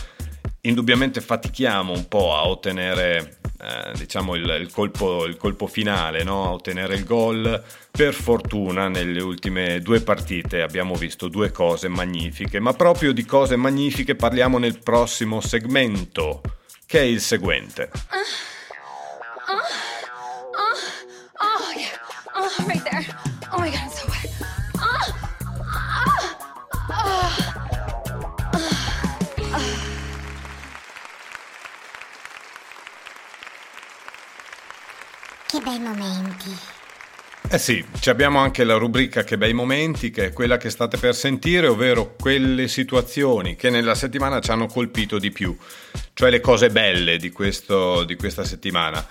indubbiamente 0.68 1.22
fatichiamo 1.22 1.94
un 1.94 2.08
po' 2.08 2.36
a 2.36 2.48
ottenere 2.48 3.40
eh, 3.62 3.94
diciamo 3.98 4.36
il, 4.36 4.44
il, 4.60 4.72
colpo, 4.72 5.26
il, 5.26 5.38
colpo, 5.38 5.66
finale, 5.68 6.24
no? 6.24 6.46
a 6.46 6.52
ottenere 6.52 6.96
il 6.96 7.04
gol. 7.04 7.64
Per 7.90 8.14
fortuna 8.14 8.90
nelle 8.90 9.22
ultime 9.22 9.80
due 9.80 10.02
partite 10.02 10.62
abbiamo 10.62 10.96
visto 10.96 11.30
due 11.30 11.52
cose 11.52 11.88
magnifiche, 11.88 12.60
ma 12.60 12.74
proprio 12.74 13.14
di 13.14 13.26
cose 13.26 13.56
magnifiche 13.56 14.16
parliamo 14.16 14.58
nel 14.58 14.80
prossimo 14.80 15.40
segmento, 15.40 16.42
che 16.86 17.00
è 17.00 17.04
il 17.04 17.22
seguente. 17.22 17.90
Uh, 17.94 18.18
uh, 19.52 19.62
oh, 21.42 21.72
yeah. 21.78 22.00
oh, 22.36 22.50
right 22.68 22.84
there. 22.84 23.06
Oh 23.52 23.60
my 23.60 23.70
god, 23.70 23.95
bei 35.66 35.80
momenti. 35.80 36.56
Eh 37.50 37.58
sì, 37.58 37.84
abbiamo 38.06 38.40
anche 38.40 38.64
la 38.64 38.76
rubrica 38.76 39.24
Che 39.24 39.36
bei 39.36 39.54
momenti, 39.54 40.12
che 40.12 40.26
è 40.26 40.34
quella 40.34 40.58
che 40.58 40.70
state 40.70 40.98
per 40.98 41.16
sentire, 41.16 41.66
ovvero 41.66 42.16
quelle 42.16 42.68
situazioni 42.68 43.56
che 43.56 43.72
nella 43.72 43.96
settimana 43.96 44.40
ci 44.40 44.52
hanno 44.52 44.68
colpito 44.68 45.18
di 45.18 45.32
più, 45.32 45.58
cioè 46.14 46.30
le 46.30 46.40
cose 46.40 46.70
belle 46.70 47.18
di, 47.18 47.32
questo, 47.32 48.04
di 48.04 48.16
questa 48.16 48.44
settimana. 48.44 49.04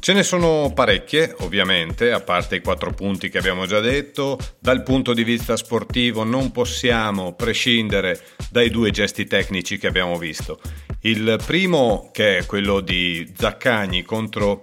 Ce 0.00 0.12
ne 0.12 0.24
sono 0.24 0.72
parecchie, 0.74 1.34
ovviamente, 1.40 2.10
a 2.10 2.20
parte 2.20 2.56
i 2.56 2.60
quattro 2.60 2.92
punti 2.92 3.28
che 3.28 3.38
abbiamo 3.38 3.66
già 3.66 3.80
detto. 3.80 4.36
Dal 4.58 4.82
punto 4.82 5.14
di 5.14 5.22
vista 5.22 5.56
sportivo 5.56 6.24
non 6.24 6.50
possiamo 6.50 7.34
prescindere 7.34 8.20
dai 8.50 8.70
due 8.70 8.90
gesti 8.90 9.26
tecnici 9.26 9.78
che 9.78 9.86
abbiamo 9.86 10.16
visto. 10.16 10.60
Il 11.02 11.40
primo, 11.44 12.10
che 12.12 12.38
è 12.38 12.46
quello 12.46 12.80
di 12.80 13.32
Zaccagni 13.36 14.02
contro 14.02 14.60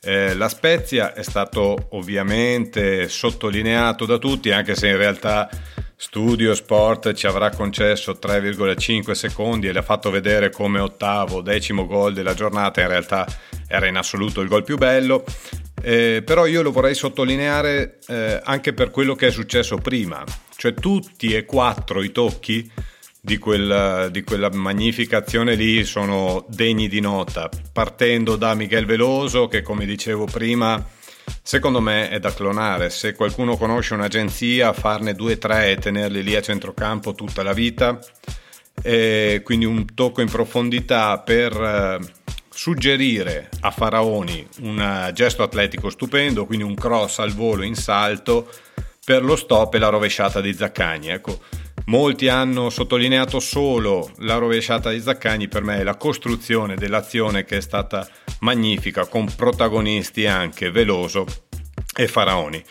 eh, 0.00 0.34
la 0.34 0.48
Spezia 0.48 1.12
è 1.12 1.22
stato 1.22 1.88
ovviamente 1.90 3.08
sottolineato 3.08 4.06
da 4.06 4.18
tutti, 4.18 4.50
anche 4.50 4.74
se 4.74 4.88
in 4.88 4.96
realtà 4.96 5.48
Studio 5.96 6.54
Sport 6.54 7.12
ci 7.14 7.26
avrà 7.26 7.50
concesso 7.50 8.18
3,5 8.22 9.10
secondi 9.10 9.66
e 9.66 9.72
l'ha 9.72 9.82
fatto 9.82 10.10
vedere 10.10 10.50
come 10.50 10.78
ottavo, 10.78 11.40
decimo 11.40 11.86
gol 11.86 12.14
della 12.14 12.34
giornata, 12.34 12.80
in 12.80 12.88
realtà 12.88 13.26
era 13.66 13.86
in 13.86 13.96
assoluto 13.96 14.40
il 14.40 14.48
gol 14.48 14.62
più 14.62 14.76
bello. 14.76 15.24
Eh, 15.82 16.22
però 16.24 16.46
io 16.46 16.62
lo 16.62 16.70
vorrei 16.70 16.94
sottolineare 16.94 17.98
eh, 18.06 18.40
anche 18.42 18.72
per 18.72 18.90
quello 18.90 19.14
che 19.14 19.28
è 19.28 19.30
successo 19.30 19.76
prima, 19.78 20.24
cioè 20.56 20.74
tutti 20.74 21.34
e 21.34 21.44
quattro 21.44 22.02
i 22.02 22.12
tocchi 22.12 22.70
di 23.28 23.36
quella, 23.36 24.08
di 24.08 24.24
quella, 24.24 24.48
magnifica 24.50 25.18
azione 25.18 25.54
lì 25.54 25.84
sono 25.84 26.46
degni 26.48 26.88
di 26.88 27.00
nota, 27.00 27.50
partendo 27.70 28.36
da 28.36 28.54
Miguel 28.54 28.86
Veloso 28.86 29.48
che 29.48 29.60
come 29.60 29.84
dicevo 29.84 30.24
prima 30.24 30.82
secondo 31.42 31.78
me 31.82 32.08
è 32.08 32.18
da 32.20 32.32
clonare, 32.32 32.88
se 32.88 33.14
qualcuno 33.14 33.58
conosce 33.58 33.92
un'agenzia 33.92 34.72
farne 34.72 35.12
due 35.12 35.34
o 35.34 35.38
tre 35.38 35.72
e 35.72 35.76
tenerli 35.76 36.22
lì 36.22 36.36
a 36.36 36.40
centrocampo 36.40 37.14
tutta 37.14 37.42
la 37.42 37.52
vita, 37.52 38.00
e 38.82 39.42
quindi 39.44 39.66
un 39.66 39.84
tocco 39.94 40.22
in 40.22 40.30
profondità 40.30 41.18
per 41.18 41.52
eh, 41.52 41.98
suggerire 42.48 43.50
a 43.60 43.70
Faraoni 43.70 44.46
un 44.60 45.10
gesto 45.12 45.42
atletico 45.42 45.90
stupendo, 45.90 46.46
quindi 46.46 46.64
un 46.64 46.74
cross 46.74 47.18
al 47.18 47.34
volo 47.34 47.62
in 47.62 47.74
salto 47.74 48.50
per 49.04 49.22
lo 49.22 49.36
stop 49.36 49.74
e 49.74 49.78
la 49.78 49.88
rovesciata 49.88 50.40
di 50.40 50.54
Zaccagni. 50.54 51.08
Ecco, 51.08 51.40
Molti 51.88 52.28
hanno 52.28 52.68
sottolineato 52.68 53.40
solo 53.40 54.10
la 54.18 54.36
rovesciata 54.36 54.90
di 54.90 55.00
Zaccagni, 55.00 55.48
per 55.48 55.62
me 55.62 55.78
è 55.78 55.82
la 55.82 55.96
costruzione 55.96 56.74
dell'azione 56.74 57.46
che 57.46 57.56
è 57.56 57.60
stata 57.62 58.06
magnifica, 58.40 59.06
con 59.06 59.34
protagonisti 59.34 60.26
anche 60.26 60.70
Veloso 60.70 61.24
e 61.96 62.06
Faraoni. 62.06 62.62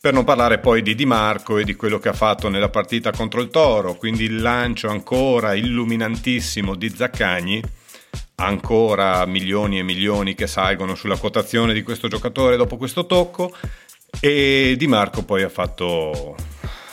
Per 0.00 0.12
non 0.12 0.24
parlare 0.24 0.58
poi 0.58 0.82
di 0.82 0.96
Di 0.96 1.06
Marco 1.06 1.58
e 1.58 1.64
di 1.64 1.76
quello 1.76 2.00
che 2.00 2.08
ha 2.08 2.14
fatto 2.14 2.48
nella 2.48 2.68
partita 2.68 3.12
contro 3.12 3.40
il 3.40 3.48
Toro, 3.48 3.94
quindi 3.94 4.24
il 4.24 4.42
lancio 4.42 4.88
ancora 4.88 5.54
illuminantissimo 5.54 6.74
di 6.74 6.88
Zaccagni, 6.88 7.62
ancora 8.36 9.24
milioni 9.24 9.78
e 9.78 9.84
milioni 9.84 10.34
che 10.34 10.48
salgono 10.48 10.96
sulla 10.96 11.16
quotazione 11.16 11.74
di 11.74 11.82
questo 11.84 12.08
giocatore 12.08 12.56
dopo 12.56 12.76
questo 12.76 13.06
tocco 13.06 13.54
e 14.18 14.74
Di 14.76 14.86
Marco 14.88 15.22
poi 15.22 15.44
ha 15.44 15.48
fatto 15.48 16.34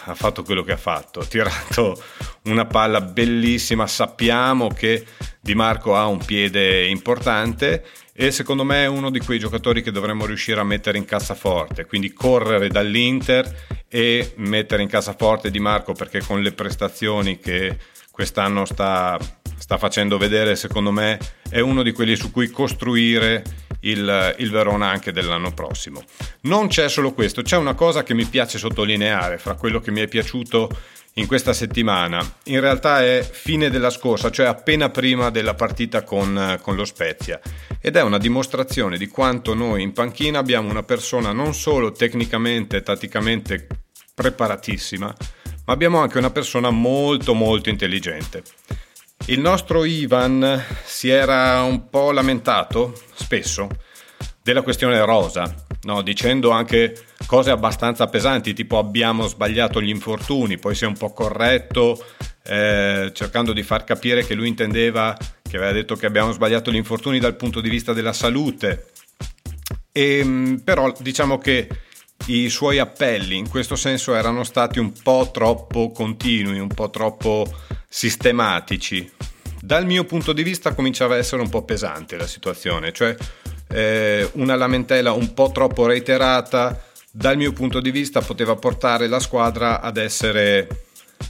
ha 0.05 0.15
fatto 0.15 0.43
quello 0.43 0.63
che 0.63 0.73
ha 0.73 0.77
fatto, 0.77 1.19
ha 1.19 1.25
tirato 1.25 2.01
una 2.43 2.65
palla 2.65 3.01
bellissima, 3.01 3.87
sappiamo 3.87 4.67
che 4.67 5.05
Di 5.39 5.55
Marco 5.55 5.95
ha 5.95 6.05
un 6.07 6.23
piede 6.23 6.87
importante 6.87 7.85
e 8.13 8.31
secondo 8.31 8.63
me 8.63 8.83
è 8.83 8.87
uno 8.87 9.09
di 9.09 9.19
quei 9.19 9.39
giocatori 9.39 9.81
che 9.81 9.91
dovremmo 9.91 10.25
riuscire 10.25 10.59
a 10.59 10.63
mettere 10.63 10.97
in 10.97 11.05
cassaforte, 11.05 11.85
quindi 11.85 12.13
correre 12.13 12.67
dall'Inter 12.67 13.85
e 13.87 14.33
mettere 14.37 14.81
in 14.81 14.89
cassaforte 14.89 15.51
Di 15.51 15.59
Marco 15.59 15.93
perché 15.93 16.21
con 16.21 16.41
le 16.41 16.51
prestazioni 16.51 17.39
che 17.39 17.77
quest'anno 18.11 18.65
sta, 18.65 19.17
sta 19.57 19.77
facendo 19.77 20.17
vedere 20.17 20.55
secondo 20.55 20.91
me 20.91 21.17
è 21.49 21.59
uno 21.59 21.83
di 21.83 21.91
quelli 21.91 22.15
su 22.15 22.31
cui 22.31 22.49
costruire 22.49 23.43
il, 23.81 24.35
il, 24.37 24.51
Verona 24.51 24.89
anche 24.89 25.11
dell'anno 25.11 25.53
prossimo. 25.53 26.03
Non 26.41 26.67
c'è 26.67 26.89
solo 26.89 27.13
questo, 27.13 27.41
c'è 27.41 27.57
una 27.57 27.73
cosa 27.73 28.03
che 28.03 28.13
mi 28.13 28.25
piace 28.25 28.57
sottolineare 28.57 29.37
fra 29.37 29.55
quello 29.55 29.79
che 29.79 29.91
mi 29.91 30.01
è 30.01 30.07
piaciuto 30.07 30.69
in 31.15 31.27
questa 31.27 31.53
settimana. 31.53 32.21
In 32.45 32.59
realtà 32.59 33.03
è 33.03 33.27
fine 33.29 33.69
della 33.69 33.89
scorsa, 33.89 34.31
cioè 34.31 34.45
appena 34.45 34.89
prima 34.89 35.29
della 35.29 35.55
partita 35.55 36.03
con, 36.03 36.57
con 36.61 36.75
lo 36.75 36.85
Spezia. 36.85 37.39
Ed 37.81 37.95
è 37.95 38.01
una 38.01 38.17
dimostrazione 38.17 38.97
di 38.97 39.07
quanto 39.07 39.53
noi 39.53 39.81
in 39.81 39.93
panchina 39.93 40.39
abbiamo 40.39 40.69
una 40.69 40.83
persona 40.83 41.31
non 41.31 41.53
solo 41.53 41.91
tecnicamente 41.91 42.77
e 42.77 42.83
tatticamente 42.83 43.67
preparatissima, 44.13 45.15
ma 45.65 45.73
abbiamo 45.73 45.99
anche 45.99 46.17
una 46.17 46.29
persona 46.29 46.69
molto 46.69 47.33
molto 47.33 47.69
intelligente. 47.69 48.43
Il 49.27 49.39
nostro 49.39 49.85
Ivan 49.85 50.63
si 50.83 51.09
era 51.09 51.61
un 51.61 51.89
po' 51.89 52.11
lamentato, 52.11 52.99
spesso, 53.13 53.69
della 54.43 54.63
questione 54.63 55.03
rosa, 55.05 55.53
no? 55.83 56.01
dicendo 56.01 56.49
anche 56.49 57.05
cose 57.27 57.51
abbastanza 57.51 58.07
pesanti, 58.07 58.53
tipo 58.53 58.77
abbiamo 58.77 59.27
sbagliato 59.27 59.81
gli 59.81 59.89
infortuni, 59.89 60.57
poi 60.57 60.75
si 60.75 60.83
è 60.83 60.87
un 60.87 60.97
po' 60.97 61.13
corretto, 61.13 62.03
eh, 62.43 63.11
cercando 63.13 63.53
di 63.53 63.63
far 63.63 63.83
capire 63.83 64.25
che 64.25 64.33
lui 64.33 64.47
intendeva, 64.47 65.15
che 65.41 65.55
aveva 65.55 65.71
detto 65.71 65.95
che 65.95 66.07
abbiamo 66.07 66.31
sbagliato 66.31 66.71
gli 66.71 66.75
infortuni 66.75 67.19
dal 67.19 67.35
punto 67.35 67.61
di 67.61 67.69
vista 67.69 67.93
della 67.93 68.13
salute. 68.13 68.87
E, 69.91 70.17
ehm, 70.17 70.61
però 70.63 70.91
diciamo 70.99 71.37
che 71.37 71.67
i 72.27 72.49
suoi 72.49 72.79
appelli 72.79 73.37
in 73.37 73.49
questo 73.49 73.75
senso 73.75 74.15
erano 74.15 74.43
stati 74.43 74.79
un 74.79 74.91
po' 74.91 75.29
troppo 75.31 75.91
continui, 75.91 76.59
un 76.59 76.67
po' 76.67 76.89
troppo 76.89 77.45
sistematici. 77.93 79.11
Dal 79.59 79.85
mio 79.85 80.05
punto 80.05 80.31
di 80.31 80.43
vista 80.43 80.73
cominciava 80.73 81.15
a 81.15 81.17
essere 81.17 81.41
un 81.41 81.49
po' 81.49 81.63
pesante 81.63 82.15
la 82.15 82.25
situazione, 82.25 82.93
cioè 82.93 83.15
eh, 83.67 84.29
una 84.35 84.55
lamentela 84.55 85.11
un 85.11 85.33
po' 85.33 85.51
troppo 85.51 85.85
reiterata, 85.85 86.85
dal 87.11 87.35
mio 87.35 87.51
punto 87.51 87.81
di 87.81 87.91
vista 87.91 88.21
poteva 88.21 88.55
portare 88.55 89.07
la 89.07 89.19
squadra 89.19 89.81
ad 89.81 89.97
essere 89.97 90.85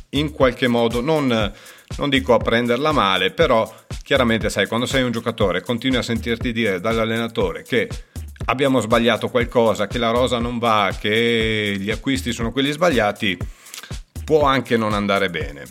in 0.10 0.32
qualche 0.32 0.68
modo, 0.68 1.02
non, 1.02 1.52
non 1.98 2.10
dico 2.10 2.36
a 2.36 2.38
prenderla 2.38 2.92
male, 2.92 3.32
però 3.32 3.70
chiaramente 4.04 4.52
sai, 4.52 4.68
quando 4.68 4.86
sei 4.86 5.02
un 5.02 5.12
giocatore 5.12 5.62
continui 5.62 5.98
a 5.98 6.04
sentirti 6.04 6.52
dire 6.52 6.80
dall'allenatore 6.80 7.64
che 7.64 7.90
abbiamo 8.46 8.82
sbagliato 8.82 9.30
qualcosa, 9.30 9.88
che 9.88 9.98
la 9.98 10.12
rosa 10.12 10.38
non 10.38 10.60
va, 10.60 10.96
che 10.98 11.76
gli 11.80 11.90
acquisti 11.90 12.32
sono 12.32 12.52
quelli 12.52 12.72
sbagliati, 12.72 13.36
può 14.24 14.44
anche 14.44 14.78
non 14.78 14.94
andare 14.94 15.32
bene. 15.32 15.66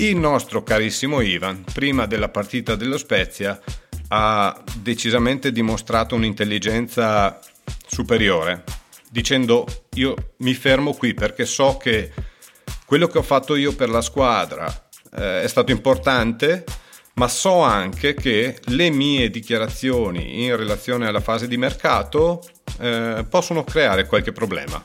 Il 0.00 0.16
nostro 0.16 0.62
carissimo 0.62 1.20
Ivan, 1.20 1.64
prima 1.72 2.06
della 2.06 2.28
partita 2.28 2.76
dello 2.76 2.98
Spezia, 2.98 3.60
ha 4.10 4.62
decisamente 4.76 5.50
dimostrato 5.50 6.14
un'intelligenza 6.14 7.40
superiore, 7.84 8.62
dicendo 9.10 9.66
io 9.94 10.34
mi 10.36 10.54
fermo 10.54 10.92
qui 10.92 11.14
perché 11.14 11.44
so 11.44 11.78
che 11.78 12.12
quello 12.86 13.08
che 13.08 13.18
ho 13.18 13.22
fatto 13.22 13.56
io 13.56 13.74
per 13.74 13.88
la 13.88 14.00
squadra 14.00 14.88
eh, 15.16 15.42
è 15.42 15.48
stato 15.48 15.72
importante, 15.72 16.64
ma 17.14 17.26
so 17.26 17.58
anche 17.62 18.14
che 18.14 18.60
le 18.66 18.90
mie 18.90 19.30
dichiarazioni 19.30 20.44
in 20.44 20.54
relazione 20.54 21.08
alla 21.08 21.20
fase 21.20 21.48
di 21.48 21.56
mercato 21.56 22.48
eh, 22.78 23.26
possono 23.28 23.64
creare 23.64 24.06
qualche 24.06 24.30
problema. 24.30 24.80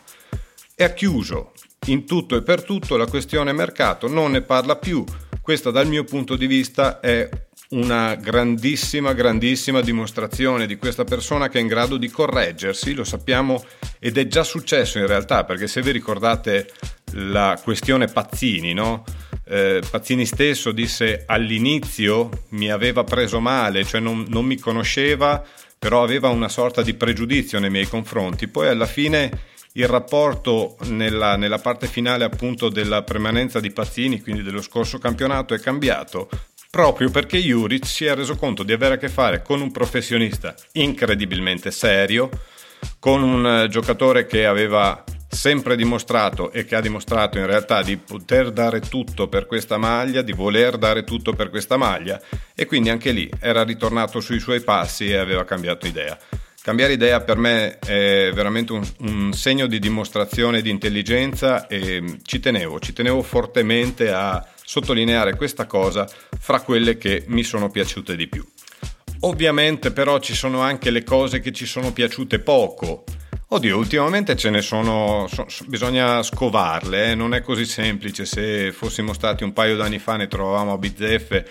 E 0.75 0.83
ha 0.83 0.89
chiuso 0.89 1.51
in 1.85 2.05
tutto 2.05 2.35
e 2.35 2.41
per 2.41 2.63
tutto 2.63 2.97
la 2.97 3.07
questione 3.07 3.51
mercato, 3.51 4.07
non 4.07 4.31
ne 4.31 4.41
parla 4.41 4.75
più. 4.75 5.03
Questa 5.41 5.71
dal 5.71 5.87
mio 5.87 6.03
punto 6.03 6.35
di 6.35 6.47
vista 6.47 6.99
è 6.99 7.29
una 7.69 8.15
grandissima, 8.15 9.13
grandissima 9.13 9.81
dimostrazione 9.81 10.67
di 10.67 10.77
questa 10.77 11.03
persona 11.03 11.49
che 11.49 11.57
è 11.57 11.61
in 11.61 11.67
grado 11.67 11.97
di 11.97 12.09
correggersi, 12.09 12.93
lo 12.93 13.03
sappiamo 13.03 13.63
ed 13.99 14.17
è 14.17 14.27
già 14.27 14.43
successo 14.43 14.99
in 14.99 15.07
realtà, 15.07 15.43
perché 15.43 15.67
se 15.67 15.81
vi 15.81 15.91
ricordate 15.91 16.71
la 17.13 17.59
questione 17.61 18.07
Pazzini, 18.07 18.73
no? 18.73 19.03
eh, 19.45 19.81
Pazzini 19.89 20.25
stesso 20.25 20.71
disse 20.71 21.23
all'inizio 21.25 22.29
mi 22.49 22.71
aveva 22.71 23.03
preso 23.03 23.39
male, 23.39 23.83
cioè 23.83 23.99
non, 23.99 24.25
non 24.27 24.45
mi 24.45 24.57
conosceva 24.57 25.43
però 25.83 26.01
aveva 26.01 26.29
una 26.29 26.47
sorta 26.47 26.81
di 26.81 26.93
pregiudizio 26.93 27.59
nei 27.59 27.69
miei 27.69 27.89
confronti. 27.89 28.47
Poi 28.47 28.69
alla 28.69 28.85
fine 28.85 29.29
il 29.73 29.87
rapporto 29.87 30.75
nella, 30.85 31.35
nella 31.35 31.59
parte 31.59 31.87
finale 31.87 32.23
appunto 32.23 32.69
della 32.69 33.03
permanenza 33.03 33.59
di 33.59 33.71
Pazzini, 33.71 34.21
quindi 34.21 34.43
dello 34.43 34.61
scorso 34.61 34.97
campionato, 34.97 35.53
è 35.53 35.59
cambiato 35.59 36.29
proprio 36.69 37.11
perché 37.11 37.37
Juric 37.37 37.85
si 37.85 38.05
è 38.05 38.15
reso 38.15 38.35
conto 38.35 38.63
di 38.63 38.73
avere 38.73 38.95
a 38.95 38.97
che 38.97 39.07
fare 39.07 39.43
con 39.43 39.61
un 39.61 39.71
professionista 39.71 40.55
incredibilmente 40.71 41.69
serio, 41.69 42.29
con 42.97 43.21
un 43.21 43.45
eh, 43.45 43.67
giocatore 43.67 44.25
che 44.25 44.47
aveva 44.47 45.03
sempre 45.27 45.75
dimostrato 45.75 46.51
e 46.51 46.65
che 46.65 46.75
ha 46.75 46.81
dimostrato 46.81 47.37
in 47.37 47.45
realtà 47.45 47.81
di 47.81 47.97
poter 47.97 48.51
dare 48.51 48.79
tutto 48.79 49.27
per 49.27 49.45
questa 49.45 49.77
maglia, 49.77 50.21
di 50.21 50.31
voler 50.31 50.77
dare 50.77 51.03
tutto 51.03 51.33
per 51.33 51.49
questa 51.49 51.77
maglia 51.77 52.19
e 52.55 52.65
quindi 52.65 52.89
anche 52.89 53.11
lì 53.11 53.29
era 53.39 53.63
ritornato 53.63 54.19
sui 54.19 54.39
suoi 54.39 54.61
passi 54.61 55.09
e 55.09 55.17
aveva 55.17 55.43
cambiato 55.43 55.87
idea. 55.87 56.17
Cambiare 56.63 56.93
idea 56.93 57.19
per 57.19 57.35
me 57.35 57.77
è 57.79 58.31
veramente 58.33 58.71
un, 58.71 58.87
un, 58.99 59.33
segno 59.33 59.67
di 59.67 59.79
dimostrazione 59.79 60.61
di 60.61 60.69
intelligenza 60.69 61.67
e 61.67 62.19
ci 62.23 62.39
tenevo, 62.39 62.79
ci 62.79 62.93
tenevo 62.93 63.21
fortemente 63.21 64.13
a 64.13 64.41
sottolineare 64.63 65.35
questa 65.35 65.65
cosa 65.65 66.07
fra 66.39 66.61
quelle 66.61 66.97
che 66.97 67.25
mi 67.27 67.43
sono 67.43 67.69
piaciute 67.69 68.15
di 68.15 68.29
più. 68.29 68.47
Ovviamente 69.25 69.91
però 69.91 70.19
ci 70.19 70.33
sono 70.33 70.61
anche 70.61 70.89
le 70.89 71.03
cose 71.03 71.41
che 71.41 71.51
ci 71.51 71.65
sono 71.65 71.91
piaciute 71.91 72.39
poco. 72.39 73.03
Oddio, 73.53 73.77
ultimamente 73.77 74.35
ce 74.35 74.49
ne 74.49 74.61
sono, 74.61 75.27
so, 75.27 75.45
bisogna 75.67 76.23
scovarle, 76.23 77.11
eh? 77.11 77.15
non 77.15 77.35
è 77.35 77.43
così 77.43 77.65
semplice, 77.65 78.25
se 78.25 78.71
fossimo 78.71 79.13
stati 79.13 79.43
un 79.43 79.53
paio 79.53 79.75
d'anni 79.75 79.99
fa 79.99 80.15
ne 80.15 80.27
trovavamo 80.27 80.73
a 80.73 80.77
bizzeffe, 80.79 81.45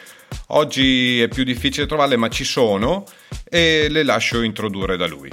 oggi 0.48 1.22
è 1.22 1.28
più 1.28 1.44
difficile 1.44 1.86
trovarle 1.86 2.16
ma 2.16 2.26
ci 2.26 2.42
sono 2.42 3.04
e 3.48 3.86
le 3.88 4.02
lascio 4.02 4.42
introdurre 4.42 4.96
da 4.96 5.06
lui. 5.06 5.30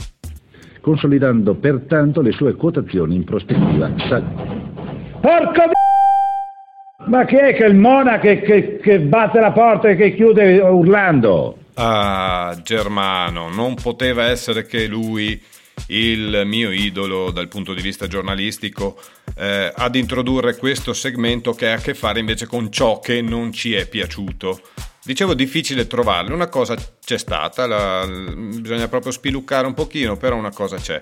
Consolidando 0.79 1.55
pertanto 1.55 2.21
le 2.21 2.33
sue 2.33 2.53
quotazioni 2.53 3.15
in 3.15 3.23
prospettiva. 3.23 3.89
Porco 3.89 5.65
d***o! 5.65 7.07
Ma 7.07 7.25
chi 7.25 7.37
è 7.37 7.55
che 7.55 7.65
il 7.65 7.75
Mona 7.75 8.19
che, 8.19 8.41
che, 8.41 8.77
che 8.77 8.99
batte 8.99 9.39
la 9.39 9.51
porta 9.51 9.89
e 9.89 9.95
che 9.95 10.13
chiude 10.13 10.59
urlando? 10.59 11.57
Ah, 11.73 12.55
Germano, 12.61 13.49
non 13.49 13.73
poteva 13.73 14.25
essere 14.25 14.67
che 14.67 14.85
lui, 14.85 15.41
il 15.87 16.43
mio 16.45 16.71
idolo 16.71 17.31
dal 17.31 17.47
punto 17.47 17.73
di 17.73 17.81
vista 17.81 18.07
giornalistico, 18.07 18.99
eh, 19.35 19.71
ad 19.75 19.95
introdurre 19.95 20.55
questo 20.55 20.93
segmento 20.93 21.53
che 21.53 21.69
ha 21.69 21.75
a 21.75 21.81
che 21.81 21.93
fare 21.93 22.19
invece 22.19 22.45
con 22.45 22.71
ciò 22.71 22.99
che 22.99 23.21
non 23.21 23.51
ci 23.51 23.73
è 23.73 23.87
piaciuto. 23.87 24.61
Dicevo 25.03 25.33
difficile 25.33 25.87
trovarlo, 25.87 26.35
una 26.35 26.49
cosa 26.49 26.75
c'è 27.03 27.17
stata, 27.17 27.65
la, 27.65 28.05
bisogna 28.05 28.87
proprio 28.87 29.11
spiluccare 29.11 29.65
un 29.65 29.73
pochino, 29.73 30.17
però 30.17 30.35
una 30.35 30.51
cosa 30.51 30.77
c'è 30.77 30.99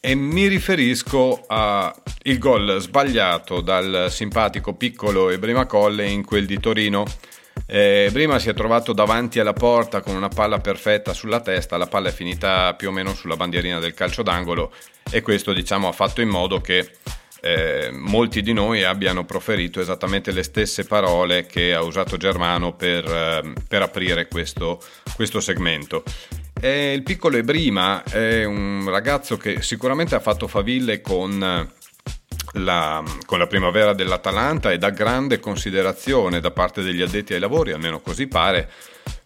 e 0.00 0.14
mi 0.14 0.46
riferisco 0.46 1.44
al 1.48 1.92
gol 2.38 2.76
sbagliato 2.80 3.60
dal 3.60 4.06
simpatico 4.10 4.74
piccolo 4.74 5.28
Ebrima 5.28 5.66
Colle 5.66 6.08
in 6.08 6.24
quel 6.24 6.46
di 6.46 6.60
Torino. 6.60 7.04
Eh, 7.70 8.08
Brima 8.12 8.38
si 8.38 8.48
è 8.48 8.54
trovato 8.54 8.94
davanti 8.94 9.40
alla 9.40 9.52
porta 9.52 10.00
con 10.00 10.16
una 10.16 10.28
palla 10.28 10.58
perfetta 10.58 11.12
sulla 11.12 11.40
testa, 11.40 11.76
la 11.76 11.86
palla 11.86 12.08
è 12.08 12.12
finita 12.12 12.72
più 12.72 12.88
o 12.88 12.92
meno 12.92 13.12
sulla 13.12 13.36
bandierina 13.36 13.78
del 13.78 13.92
calcio 13.92 14.22
d'angolo 14.22 14.72
e 15.10 15.20
questo 15.20 15.52
diciamo 15.52 15.86
ha 15.86 15.92
fatto 15.92 16.22
in 16.22 16.30
modo 16.30 16.62
che 16.62 16.90
eh, 17.42 17.90
molti 17.92 18.40
di 18.40 18.54
noi 18.54 18.84
abbiano 18.84 19.26
proferito 19.26 19.82
esattamente 19.82 20.32
le 20.32 20.44
stesse 20.44 20.84
parole 20.84 21.44
che 21.44 21.74
ha 21.74 21.82
usato 21.82 22.16
Germano 22.16 22.72
per, 22.72 23.04
eh, 23.04 23.52
per 23.68 23.82
aprire 23.82 24.28
questo, 24.28 24.82
questo 25.14 25.40
segmento. 25.40 26.04
E 26.58 26.94
il 26.94 27.02
piccolo 27.02 27.36
Ebrima 27.36 28.02
è 28.02 28.44
un 28.44 28.86
ragazzo 28.88 29.36
che 29.36 29.60
sicuramente 29.60 30.14
ha 30.14 30.20
fatto 30.20 30.48
faville 30.48 31.02
con 31.02 31.70
la, 32.54 33.02
con 33.26 33.38
la, 33.38 33.46
primavera 33.46 33.92
dell'Atalanta 33.92 34.72
e 34.72 34.78
da 34.78 34.90
grande 34.90 35.40
considerazione 35.40 36.40
da 36.40 36.50
parte 36.50 36.82
degli 36.82 37.02
addetti 37.02 37.34
ai 37.34 37.40
lavori, 37.40 37.72
almeno 37.72 38.00
così 38.00 38.26
pare. 38.26 38.68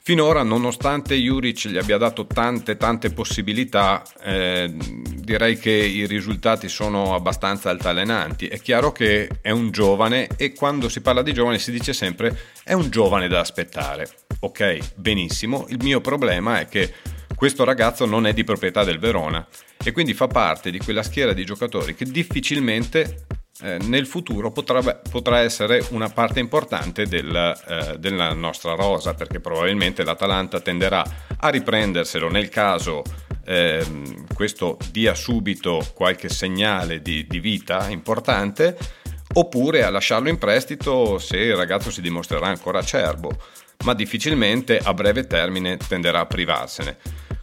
Finora, 0.04 0.42
nonostante 0.42 1.14
Juric 1.14 1.68
gli 1.68 1.78
abbia 1.78 1.96
dato 1.96 2.26
tante 2.26 2.76
tante 2.76 3.12
possibilità, 3.12 4.02
eh, 4.20 4.68
direi 4.74 5.56
che 5.56 5.70
i 5.70 6.06
risultati 6.06 6.68
sono 6.68 7.14
abbastanza 7.14 7.70
altalenanti. 7.70 8.48
È 8.48 8.58
chiaro 8.60 8.90
che 8.90 9.28
è 9.40 9.50
un 9.50 9.70
giovane 9.70 10.26
e 10.36 10.54
quando 10.54 10.88
si 10.88 11.02
parla 11.02 11.22
di 11.22 11.32
giovane 11.32 11.60
si 11.60 11.70
dice 11.70 11.92
sempre 11.92 12.36
è 12.64 12.72
un 12.72 12.90
giovane 12.90 13.28
da 13.28 13.38
aspettare. 13.38 14.08
Ok, 14.40 14.94
benissimo. 14.96 15.66
Il 15.68 15.78
mio 15.82 16.00
problema 16.00 16.58
è 16.58 16.66
che 16.66 16.92
questo 17.42 17.64
ragazzo 17.64 18.06
non 18.06 18.28
è 18.28 18.32
di 18.32 18.44
proprietà 18.44 18.84
del 18.84 19.00
Verona 19.00 19.44
e 19.82 19.90
quindi 19.90 20.14
fa 20.14 20.28
parte 20.28 20.70
di 20.70 20.78
quella 20.78 21.02
schiera 21.02 21.32
di 21.32 21.44
giocatori 21.44 21.92
che 21.92 22.04
difficilmente 22.04 23.26
eh, 23.62 23.78
nel 23.82 24.06
futuro 24.06 24.52
potrebbe, 24.52 25.00
potrà 25.10 25.40
essere 25.40 25.84
una 25.90 26.08
parte 26.08 26.38
importante 26.38 27.08
del, 27.08 27.34
eh, 27.34 27.98
della 27.98 28.32
nostra 28.32 28.74
rosa 28.74 29.14
perché 29.14 29.40
probabilmente 29.40 30.04
l'Atalanta 30.04 30.60
tenderà 30.60 31.04
a 31.36 31.48
riprenderselo 31.48 32.30
nel 32.30 32.48
caso 32.48 33.02
eh, 33.44 33.84
questo 34.32 34.78
dia 34.92 35.16
subito 35.16 35.84
qualche 35.94 36.28
segnale 36.28 37.02
di, 37.02 37.26
di 37.26 37.40
vita 37.40 37.88
importante 37.88 38.78
oppure 39.32 39.82
a 39.82 39.90
lasciarlo 39.90 40.28
in 40.28 40.38
prestito 40.38 41.18
se 41.18 41.38
il 41.38 41.56
ragazzo 41.56 41.90
si 41.90 42.02
dimostrerà 42.02 42.46
ancora 42.46 42.78
acerbo 42.78 43.36
ma 43.82 43.94
difficilmente 43.94 44.78
a 44.78 44.94
breve 44.94 45.26
termine 45.26 45.76
tenderà 45.76 46.20
a 46.20 46.26
privarsene. 46.26 46.98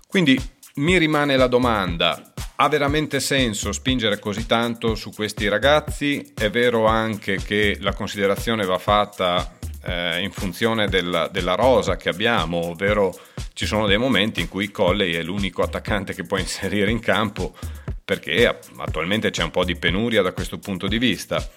Quindi 0.10 0.41
mi 0.78 0.98
rimane 0.98 1.38
la 1.38 1.45
domanda, 1.45 2.34
ha 2.56 2.67
veramente 2.67 3.19
senso 3.19 3.72
spingere 3.72 4.17
così 4.17 4.48
tanto 4.48 4.95
su 4.95 5.12
questi 5.12 5.48
ragazzi? 5.48 6.32
È 6.34 6.50
vero 6.50 6.88
anche 6.88 7.36
che 7.36 7.78
la 7.80 7.93
considerazione 7.93 8.65
va 8.65 8.80
fatta 8.80 9.56
eh, 9.84 10.24
in 10.24 10.32
funzione 10.32 10.88
della, 10.88 11.28
della, 11.28 11.54
rosa 11.54 11.95
che 11.95 12.10
abbiamo, 12.10 12.69
ovvero 12.69 13.15
ci 13.54 13.67
sono 13.67 13.86
dei 13.86 14.00
momenti 14.00 14.41
in 14.41 14.50
cui 14.50 14.72
Colley 14.72 15.13
è 15.13 15.22
l'unico 15.22 15.62
attaccante 15.62 16.15
che 16.15 16.24
può 16.24 16.39
inserire 16.39 16.89
in 16.89 17.02
campo 17.02 17.56
perché 18.04 18.48
attualmente 18.78 19.30
c'è 19.30 19.43
un 19.43 19.52
po' 19.52 19.63
di 19.63 19.76
penuria 19.76 20.24
da 20.24 20.32
questo 20.32 20.58
punto 20.58 20.88
di 20.88 20.98
vista. 20.98 21.48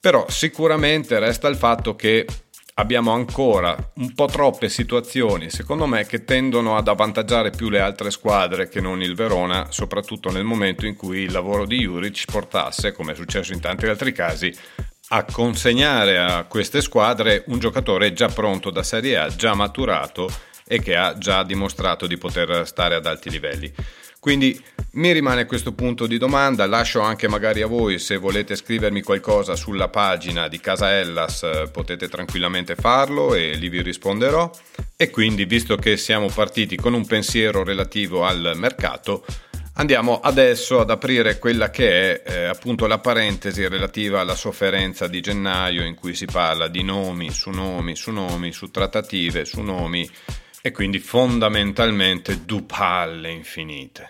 Però 0.00 0.24
sicuramente 0.30 1.18
resta 1.18 1.48
il 1.48 1.56
fatto 1.56 1.96
che 1.96 2.24
abbiamo 2.74 3.12
ancora 3.12 3.76
un 3.94 4.14
po' 4.14 4.26
troppe 4.26 4.68
situazioni, 4.68 5.50
secondo 5.50 5.86
me, 5.86 6.06
che 6.06 6.24
tendono 6.24 6.76
ad 6.76 6.88
avvantaggiare 6.88 7.50
più 7.50 7.68
le 7.68 7.80
altre 7.80 8.10
squadre 8.10 8.68
che 8.68 8.80
non 8.80 9.02
il 9.02 9.14
Verona, 9.14 9.66
soprattutto 9.70 10.30
nel 10.30 10.44
momento 10.44 10.86
in 10.86 10.96
cui 10.96 11.20
il 11.20 11.32
lavoro 11.32 11.66
di 11.66 11.78
Juric 11.78 12.24
portasse, 12.30 12.92
come 12.92 13.12
è 13.12 13.14
successo 13.14 13.52
in 13.52 13.60
tanti 13.60 13.86
altri 13.86 14.12
casi, 14.12 14.54
a 15.12 15.24
consegnare 15.24 16.18
a 16.18 16.44
queste 16.44 16.80
squadre 16.80 17.44
un 17.48 17.58
giocatore 17.58 18.12
già 18.12 18.28
pronto 18.28 18.70
da 18.70 18.82
Serie 18.82 19.16
A, 19.18 19.28
già 19.28 19.54
maturato 19.54 20.30
e 20.66 20.80
che 20.80 20.94
ha 20.94 21.18
già 21.18 21.42
dimostrato 21.42 22.06
di 22.06 22.16
poter 22.16 22.66
stare 22.66 22.94
ad 22.94 23.06
alti 23.06 23.28
livelli. 23.28 23.72
Quindi 24.20 24.62
mi 24.92 25.12
rimane 25.12 25.46
questo 25.46 25.72
punto 25.72 26.06
di 26.06 26.18
domanda, 26.18 26.66
lascio 26.66 27.00
anche 27.00 27.26
magari 27.26 27.62
a 27.62 27.66
voi 27.66 27.98
se 27.98 28.18
volete 28.18 28.54
scrivermi 28.54 29.02
qualcosa 29.02 29.56
sulla 29.56 29.88
pagina 29.88 30.46
di 30.46 30.60
Casa 30.60 30.98
Ellas 30.98 31.68
potete 31.72 32.06
tranquillamente 32.06 32.74
farlo 32.74 33.34
e 33.34 33.54
lì 33.54 33.70
vi 33.70 33.80
risponderò. 33.80 34.50
E 34.94 35.08
quindi 35.08 35.46
visto 35.46 35.76
che 35.76 35.96
siamo 35.96 36.28
partiti 36.28 36.76
con 36.76 36.92
un 36.92 37.06
pensiero 37.06 37.64
relativo 37.64 38.24
al 38.24 38.52
mercato 38.56 39.24
andiamo 39.74 40.20
adesso 40.20 40.80
ad 40.80 40.90
aprire 40.90 41.38
quella 41.38 41.70
che 41.70 42.22
è 42.22 42.30
eh, 42.30 42.44
appunto 42.44 42.86
la 42.86 42.98
parentesi 42.98 43.66
relativa 43.66 44.20
alla 44.20 44.34
sofferenza 44.34 45.06
di 45.06 45.20
gennaio 45.20 45.84
in 45.84 45.94
cui 45.94 46.14
si 46.14 46.26
parla 46.26 46.68
di 46.68 46.82
nomi 46.82 47.30
su 47.30 47.48
nomi 47.50 47.96
su 47.96 48.10
nomi 48.10 48.52
su 48.52 48.70
trattative 48.70 49.46
su 49.46 49.62
nomi 49.62 50.08
e 50.62 50.70
quindi 50.72 50.98
fondamentalmente 50.98 52.44
du 52.44 52.66
palle 52.66 53.30
infinite. 53.30 54.08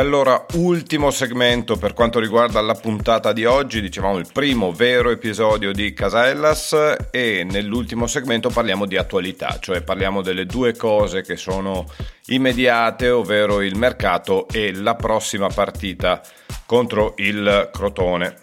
Allora, 0.00 0.46
ultimo 0.54 1.10
segmento 1.10 1.76
per 1.76 1.92
quanto 1.92 2.18
riguarda 2.18 2.60
la 2.62 2.74
puntata 2.74 3.34
di 3.34 3.44
oggi, 3.44 3.82
dicevamo 3.82 4.16
il 4.16 4.26
primo 4.32 4.72
vero 4.72 5.10
episodio 5.10 5.72
di 5.72 5.92
Casellas 5.92 6.74
e 7.10 7.46
nell'ultimo 7.48 8.06
segmento 8.06 8.48
parliamo 8.48 8.86
di 8.86 8.96
attualità, 8.96 9.58
cioè 9.60 9.82
parliamo 9.82 10.22
delle 10.22 10.46
due 10.46 10.74
cose 10.74 11.20
che 11.20 11.36
sono 11.36 11.84
immediate, 12.28 13.10
ovvero 13.10 13.60
il 13.60 13.76
mercato 13.76 14.48
e 14.48 14.72
la 14.72 14.94
prossima 14.94 15.48
partita 15.48 16.22
contro 16.64 17.12
il 17.18 17.68
Crotone. 17.70 18.36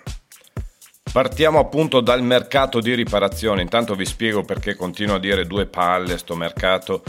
Partiamo 1.12 1.58
appunto 1.58 2.02
dal 2.02 2.22
mercato 2.22 2.80
di 2.80 2.94
riparazione, 2.94 3.64
intanto 3.64 3.96
vi 3.96 4.06
spiego 4.06 4.44
perché 4.44 4.76
continuo 4.76 5.16
a 5.16 5.20
dire 5.20 5.48
due 5.48 5.66
palle 5.66 6.20
sto 6.20 6.36
mercato, 6.36 7.04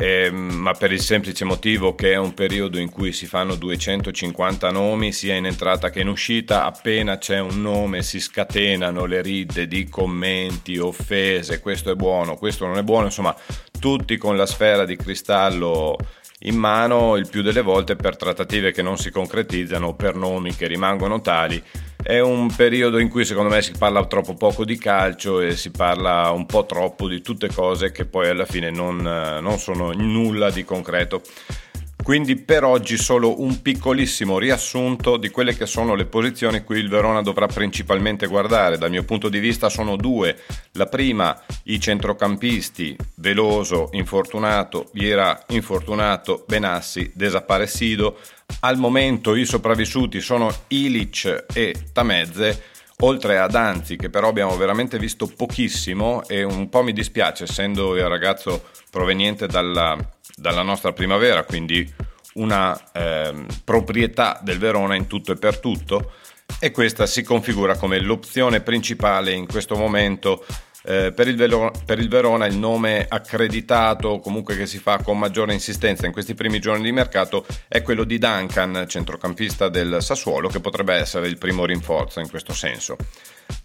eh, 0.00 0.30
ma 0.30 0.72
per 0.72 0.92
il 0.92 1.00
semplice 1.02 1.44
motivo 1.44 1.94
che 1.94 2.12
è 2.12 2.16
un 2.16 2.32
periodo 2.32 2.78
in 2.78 2.88
cui 2.88 3.12
si 3.12 3.26
fanno 3.26 3.54
250 3.54 4.70
nomi 4.70 5.12
sia 5.12 5.34
in 5.34 5.44
entrata 5.44 5.90
che 5.90 6.00
in 6.00 6.08
uscita, 6.08 6.64
appena 6.64 7.18
c'è 7.18 7.38
un 7.38 7.60
nome 7.60 8.02
si 8.02 8.18
scatenano 8.18 9.04
le 9.04 9.20
ride 9.20 9.66
di 9.66 9.90
commenti, 9.90 10.78
offese, 10.78 11.60
questo 11.60 11.90
è 11.90 11.94
buono, 11.96 12.36
questo 12.36 12.64
non 12.64 12.78
è 12.78 12.82
buono, 12.82 13.06
insomma 13.06 13.36
tutti 13.78 14.16
con 14.16 14.38
la 14.38 14.46
sfera 14.46 14.86
di 14.86 14.96
cristallo 14.96 15.98
in 16.44 16.56
mano 16.56 17.16
il 17.16 17.28
più 17.28 17.42
delle 17.42 17.60
volte 17.60 17.94
per 17.94 18.16
trattative 18.16 18.72
che 18.72 18.80
non 18.80 18.96
si 18.96 19.10
concretizzano, 19.10 19.94
per 19.94 20.14
nomi 20.14 20.56
che 20.56 20.66
rimangono 20.66 21.20
tali. 21.20 21.62
È 22.02 22.18
un 22.18 22.50
periodo 22.54 22.98
in 22.98 23.08
cui 23.08 23.24
secondo 23.24 23.50
me 23.50 23.60
si 23.60 23.72
parla 23.76 24.06
troppo 24.06 24.34
poco 24.34 24.64
di 24.64 24.78
calcio 24.78 25.40
e 25.40 25.54
si 25.54 25.70
parla 25.70 26.30
un 26.30 26.46
po' 26.46 26.64
troppo 26.64 27.06
di 27.06 27.20
tutte 27.20 27.52
cose 27.52 27.92
che 27.92 28.06
poi 28.06 28.28
alla 28.28 28.46
fine 28.46 28.70
non, 28.70 28.96
non 28.96 29.58
sono 29.58 29.92
nulla 29.92 30.50
di 30.50 30.64
concreto. 30.64 31.22
Quindi 32.02 32.36
per 32.36 32.64
oggi 32.64 32.96
solo 32.96 33.40
un 33.40 33.60
piccolissimo 33.60 34.38
riassunto 34.38 35.16
di 35.16 35.28
quelle 35.28 35.54
che 35.54 35.66
sono 35.66 35.94
le 35.94 36.06
posizioni 36.06 36.64
cui 36.64 36.78
il 36.78 36.88
Verona 36.88 37.20
dovrà 37.22 37.46
principalmente 37.46 38.26
guardare. 38.26 38.78
Dal 38.78 38.90
mio 38.90 39.04
punto 39.04 39.28
di 39.28 39.38
vista 39.38 39.68
sono 39.68 39.96
due. 39.96 40.36
La 40.72 40.86
prima, 40.86 41.40
i 41.64 41.78
centrocampisti, 41.78 42.96
Veloso, 43.16 43.90
infortunato, 43.92 44.88
Viera, 44.92 45.44
infortunato, 45.48 46.44
Benassi, 46.48 47.12
desaparecido. 47.14 48.18
Al 48.60 48.78
momento 48.78 49.36
i 49.36 49.44
sopravvissuti 49.44 50.20
sono 50.20 50.50
Ilic 50.68 51.46
e 51.52 51.74
Tamezze 51.92 52.64
oltre 53.02 53.38
ad 53.38 53.54
Anzi 53.54 53.96
che 53.96 54.10
però 54.10 54.28
abbiamo 54.28 54.56
veramente 54.56 54.98
visto 54.98 55.26
pochissimo 55.26 56.26
e 56.26 56.42
un 56.42 56.68
po' 56.68 56.82
mi 56.82 56.92
dispiace 56.92 57.44
essendo 57.44 57.96
il 57.96 58.06
ragazzo 58.06 58.64
proveniente 58.90 59.46
dalla, 59.46 59.96
dalla 60.40 60.62
nostra 60.62 60.92
primavera, 60.92 61.44
quindi 61.44 61.88
una 62.34 62.78
eh, 62.92 63.46
proprietà 63.62 64.40
del 64.42 64.58
Verona 64.58 64.94
in 64.94 65.06
tutto 65.06 65.32
e 65.32 65.36
per 65.36 65.58
tutto 65.58 66.12
e 66.58 66.70
questa 66.70 67.06
si 67.06 67.22
configura 67.22 67.76
come 67.76 68.00
l'opzione 68.00 68.60
principale 68.60 69.32
in 69.32 69.46
questo 69.46 69.76
momento 69.76 70.44
eh, 70.82 71.12
per, 71.12 71.28
il 71.28 71.36
Velo- 71.36 71.72
per, 71.84 71.98
il 71.98 72.08
Verona 72.08 72.46
il 72.46 72.56
nome 72.56 73.06
accreditato, 73.08 74.18
comunque 74.18 74.56
che 74.56 74.66
si 74.66 74.78
fa 74.78 75.02
con 75.02 75.18
maggiore 75.18 75.52
insistenza 75.52 76.06
in 76.06 76.12
questi 76.12 76.34
primi 76.34 76.58
giorni 76.58 76.84
di 76.84 76.92
mercato, 76.92 77.44
è 77.68 77.82
quello 77.82 78.04
di 78.04 78.18
Duncan, 78.18 78.86
centrocampista 78.88 79.68
del 79.68 79.98
Sassuolo, 80.00 80.48
che 80.48 80.60
potrebbe 80.60 80.94
essere 80.94 81.28
il 81.28 81.38
primo 81.38 81.66
rinforzo 81.66 82.20
in 82.20 82.30
questo 82.30 82.54
senso. 82.54 82.96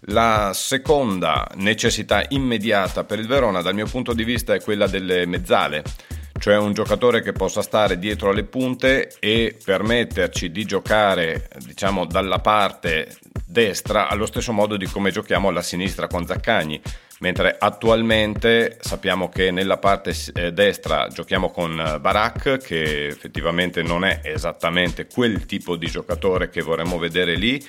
La 0.08 0.50
seconda 0.52 1.48
necessità 1.54 2.24
immediata 2.28 3.04
per 3.04 3.18
il 3.18 3.26
Verona, 3.26 3.62
dal 3.62 3.74
mio 3.74 3.86
punto 3.86 4.12
di 4.12 4.24
vista, 4.24 4.52
è 4.52 4.60
quella 4.60 4.86
delle 4.86 5.26
mezzale 5.26 5.82
cioè 6.38 6.56
un 6.56 6.72
giocatore 6.72 7.22
che 7.22 7.32
possa 7.32 7.62
stare 7.62 7.98
dietro 7.98 8.30
alle 8.30 8.44
punte 8.44 9.16
e 9.18 9.56
permetterci 9.62 10.50
di 10.50 10.64
giocare 10.64 11.48
diciamo 11.64 12.04
dalla 12.04 12.38
parte 12.38 13.16
destra 13.46 14.08
allo 14.08 14.26
stesso 14.26 14.52
modo 14.52 14.76
di 14.76 14.86
come 14.86 15.10
giochiamo 15.10 15.48
alla 15.48 15.62
sinistra 15.62 16.06
con 16.06 16.26
Zaccagni. 16.26 16.80
Mentre 17.18 17.56
attualmente 17.58 18.76
sappiamo 18.78 19.30
che 19.30 19.50
nella 19.50 19.78
parte 19.78 20.14
eh, 20.34 20.52
destra 20.52 21.08
giochiamo 21.08 21.50
con 21.50 21.80
eh, 21.80 21.98
Barak 21.98 22.58
che 22.58 23.06
effettivamente 23.06 23.82
non 23.82 24.04
è 24.04 24.20
esattamente 24.22 25.06
quel 25.06 25.46
tipo 25.46 25.76
di 25.76 25.86
giocatore 25.86 26.50
che 26.50 26.60
vorremmo 26.60 26.98
vedere 26.98 27.34
lì. 27.34 27.64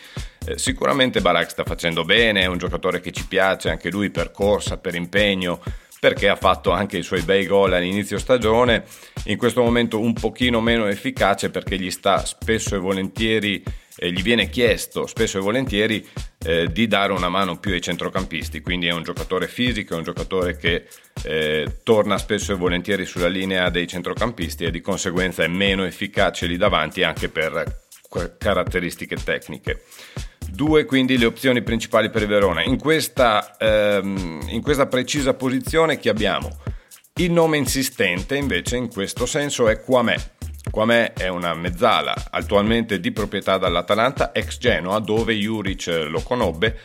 Eh, 0.46 0.58
sicuramente 0.58 1.22
Barak 1.22 1.50
sta 1.50 1.64
facendo 1.64 2.04
bene 2.04 2.42
è 2.42 2.46
un 2.48 2.58
giocatore 2.58 3.00
che 3.00 3.12
ci 3.12 3.26
piace 3.26 3.70
anche 3.70 3.90
lui 3.90 4.10
per 4.10 4.32
corsa, 4.32 4.78
per 4.78 4.96
impegno 4.96 5.62
perché 6.00 6.30
ha 6.30 6.36
fatto 6.36 6.72
anche 6.72 6.98
i 6.98 7.04
suoi 7.04 7.22
bei 7.22 7.46
gol 7.46 7.74
all'inizio 7.74 8.18
stagione 8.18 8.86
in 9.26 9.38
questo 9.38 9.62
momento 9.62 10.00
un 10.00 10.14
pochino 10.14 10.62
meno 10.62 10.88
efficace 10.88 11.50
perché 11.50 11.78
gli 11.78 11.92
sta 11.92 12.26
spesso 12.26 12.76
e 12.76 12.80
volentieri 12.80 13.64
eh, 14.00 14.12
gli 14.12 14.22
viene 14.22 14.50
chiesto 14.50 15.08
spesso 15.08 15.40
e 15.40 15.42
volentieri 15.42 16.08
eh, 16.46 16.72
di 16.72 16.88
dare 16.88 17.14
una 17.14 17.30
mano 17.30 17.58
più 17.58 17.74
ai 17.74 17.82
centrocampisti, 17.82 18.62
quindi 18.62 18.88
è 18.88 18.94
un 18.94 19.04
giocatore 19.04 19.48
fisico, 19.48 19.96
è 19.96 19.98
un 19.98 20.04
giocatore 20.04 20.56
che 20.56 20.88
eh, 21.24 21.80
torna 21.84 22.18
spesso 22.18 22.54
e 22.54 22.56
volentieri 22.56 23.06
sulla 23.06 23.28
linea 23.28 23.70
dei 23.70 23.88
centrocampisti 23.88 24.66
e 24.66 24.72
di 24.72 24.82
conseguenza 24.82 25.44
è 25.44 25.48
meno 25.48 25.84
efficace 25.84 26.46
lì 26.46 26.58
davanti 26.58 27.04
anche 27.04 27.30
per 27.30 27.86
caratteristiche 28.38 29.16
tecniche. 29.16 29.84
Due 30.50 30.86
quindi 30.86 31.18
le 31.18 31.26
opzioni 31.26 31.62
principali 31.62 32.10
per 32.10 32.24
il 32.24 32.28
Verona. 32.28 32.64
In 32.64 32.78
questa, 32.78 33.56
ehm, 33.58 34.48
in 34.48 34.62
questa 34.62 34.88
precisa 34.88 35.34
posizione 35.34 36.00
che 36.00 36.10
abbiamo? 36.10 36.60
Il 37.16 37.32
nome 37.32 37.58
insistente 37.58 38.36
invece 38.36 38.78
in 38.78 38.90
questo 38.90 39.26
senso 39.26 39.68
è 39.68 39.82
Quamè 39.82 40.36
Quamè 40.70 41.14
è 41.14 41.28
una 41.28 41.54
mezzala 41.54 42.14
attualmente 42.30 43.00
di 43.00 43.12
proprietà 43.12 43.58
dall'Atalanta, 43.58 44.32
ex 44.34 44.58
Genoa, 44.58 45.00
dove 45.00 45.34
Juric 45.34 45.88
lo 46.08 46.22
conobbe 46.22 46.78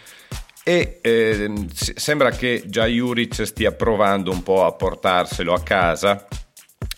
e 0.64 1.00
eh, 1.02 1.52
sembra 1.74 2.30
che 2.30 2.62
già 2.66 2.86
Juric 2.86 3.44
stia 3.44 3.72
provando 3.72 4.30
un 4.30 4.42
po' 4.42 4.64
a 4.64 4.72
portarselo 4.72 5.52
a 5.52 5.62
casa. 5.62 6.26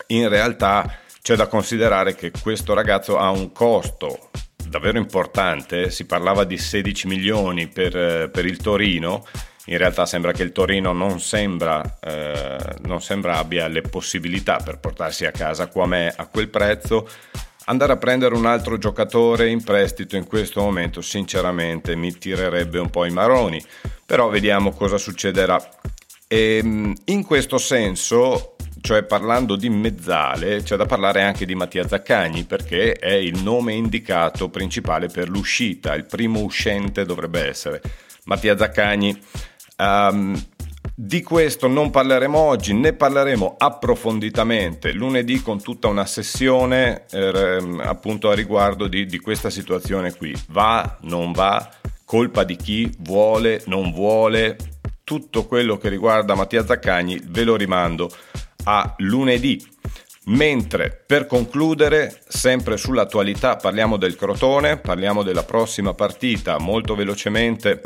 In 0.07 0.29
realtà 0.29 0.99
c'è 1.21 1.35
da 1.35 1.47
considerare 1.47 2.13
che 2.13 2.31
questo 2.39 2.73
ragazzo 2.73 3.17
ha 3.17 3.31
un 3.31 3.51
costo 3.51 4.29
davvero 4.67 4.97
importante, 4.97 5.89
si 5.91 6.05
parlava 6.05 6.43
di 6.43 6.57
16 6.57 7.07
milioni 7.07 7.67
per, 7.67 8.29
per 8.29 8.45
il 8.45 8.57
Torino 8.57 9.25
in 9.67 9.77
realtà 9.77 10.05
sembra 10.05 10.31
che 10.31 10.43
il 10.43 10.51
Torino 10.51 10.93
non 10.93 11.19
sembra, 11.19 11.97
eh, 11.99 12.57
non 12.83 13.01
sembra 13.01 13.37
abbia 13.37 13.67
le 13.67 13.81
possibilità 13.81 14.57
per 14.63 14.77
portarsi 14.77 15.25
a 15.25 15.31
casa 15.31 15.67
Quamè 15.67 16.13
a 16.15 16.27
quel 16.27 16.49
prezzo. 16.49 17.09
Andare 17.65 17.93
a 17.93 17.97
prendere 17.97 18.35
un 18.35 18.45
altro 18.45 18.77
giocatore 18.77 19.49
in 19.49 19.63
prestito 19.63 20.15
in 20.15 20.27
questo 20.27 20.61
momento 20.61 21.01
sinceramente 21.01 21.95
mi 21.95 22.15
tirerebbe 22.15 22.77
un 22.77 22.91
po' 22.91 23.05
i 23.05 23.09
maroni, 23.09 23.63
però 24.05 24.29
vediamo 24.29 24.71
cosa 24.71 24.99
succederà. 24.99 25.59
E, 26.27 26.57
ehm, 26.57 26.93
in 27.05 27.23
questo 27.23 27.57
senso, 27.57 28.54
cioè 28.85 29.01
parlando 29.01 29.55
di 29.55 29.67
mezzale, 29.67 30.61
c'è 30.61 30.75
da 30.75 30.85
parlare 30.85 31.23
anche 31.23 31.47
di 31.47 31.55
Mattia 31.55 31.87
Zaccagni 31.87 32.43
perché 32.43 32.93
è 32.93 33.13
il 33.13 33.41
nome 33.41 33.73
indicato 33.73 34.49
principale 34.49 35.07
per 35.07 35.27
l'uscita, 35.27 35.95
il 35.95 36.05
primo 36.05 36.41
uscente 36.41 37.03
dovrebbe 37.03 37.47
essere 37.47 37.81
Mattia 38.25 38.55
Zaccagni. 38.55 39.19
Um, 39.77 40.39
di 40.93 41.23
questo 41.23 41.67
non 41.67 41.89
parleremo 41.89 42.37
oggi, 42.37 42.73
ne 42.73 42.93
parleremo 42.93 43.55
approfonditamente 43.57 44.91
lunedì 44.93 45.41
con 45.41 45.59
tutta 45.59 45.87
una 45.87 46.05
sessione 46.05 47.05
eh, 47.09 47.79
appunto 47.81 48.29
a 48.29 48.35
riguardo 48.35 48.87
di, 48.87 49.07
di, 49.07 49.17
questa 49.17 49.49
situazione 49.49 50.13
qui. 50.13 50.31
Va, 50.49 50.99
non 51.01 51.31
va, 51.31 51.69
colpa 52.05 52.43
di 52.43 52.55
chi 52.55 52.89
vuole, 52.99 53.63
non 53.65 53.91
vuole, 53.91 54.57
tutto 55.03 55.45
quello 55.45 55.77
che 55.77 55.89
riguarda 55.89 56.35
Mattia 56.35 56.63
Zaccagni 56.63 57.19
ve 57.25 57.43
lo 57.43 57.55
rimando 57.55 58.11
a 58.65 58.93
lunedì. 58.97 59.63
Mentre 60.27 61.03
per 61.05 61.25
concludere, 61.25 62.21
sempre 62.27 62.77
sull'attualità, 62.77 63.55
parliamo 63.55 63.97
del 63.97 64.15
Crotone, 64.15 64.77
parliamo 64.77 65.23
della 65.23 65.43
prossima 65.43 65.93
partita 65.93 66.59
molto 66.59 66.95
velocemente 66.95 67.81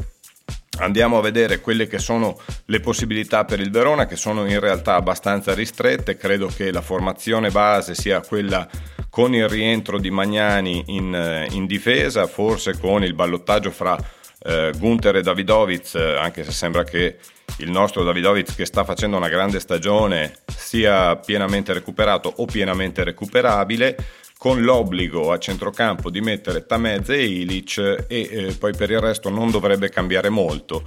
Andiamo 0.80 1.18
a 1.18 1.22
vedere 1.22 1.60
quelle 1.60 1.88
che 1.88 2.00
sono 2.00 2.40
le 2.66 2.80
possibilità 2.80 3.44
per 3.44 3.60
il 3.60 3.70
Verona, 3.70 4.06
che 4.06 4.16
sono 4.16 4.48
in 4.48 4.62
realtà 4.62 4.96
abbastanza 4.96 5.54
ristrette. 5.54 6.16
Credo 6.16 6.48
che 6.48 6.72
la 6.72 6.82
formazione 6.82 7.52
base 7.52 7.96
sia 7.96 8.22
quella 8.22 8.68
con 9.10 9.36
il 9.36 9.50
rientro 9.50 10.00
di 10.00 10.10
Magnani 10.10 10.84
in, 10.88 11.14
eh, 11.14 11.48
in 11.52 11.66
difesa, 11.66 12.28
forse 12.28 12.78
con 12.78 13.04
il 13.04 13.14
ballottaggio 13.14 13.72
fra 13.72 13.98
eh, 14.44 14.72
Gunther 14.78 15.18
e 15.18 15.22
Davidovic, 15.22 15.96
eh, 15.96 16.18
anche 16.18 16.44
se 16.44 16.52
sembra 16.52 16.84
che 16.84 17.18
il 17.58 17.70
nostro 17.70 18.04
Davidovic 18.04 18.56
che 18.56 18.66
sta 18.66 18.84
facendo 18.84 19.18
una 19.18 19.28
grande 19.28 19.60
stagione 19.60 20.40
sia 20.48 21.16
pienamente 21.18 21.74
recuperato 21.74 22.32
o 22.38 22.46
pienamente 22.46 23.04
recuperabile 23.04 23.98
con 24.38 24.62
l'obbligo 24.62 25.34
a 25.34 25.38
centrocampo 25.38 26.10
di 26.10 26.22
mettere 26.22 26.66
Tamez 26.66 27.10
e 27.10 27.26
Ilic 27.26 28.06
e 28.08 28.30
eh, 28.32 28.56
poi 28.58 28.74
per 28.74 28.90
il 28.90 29.00
resto 29.00 29.30
non 29.30 29.52
dovrebbe 29.52 29.90
cambiare 29.90 30.30
molto. 30.30 30.84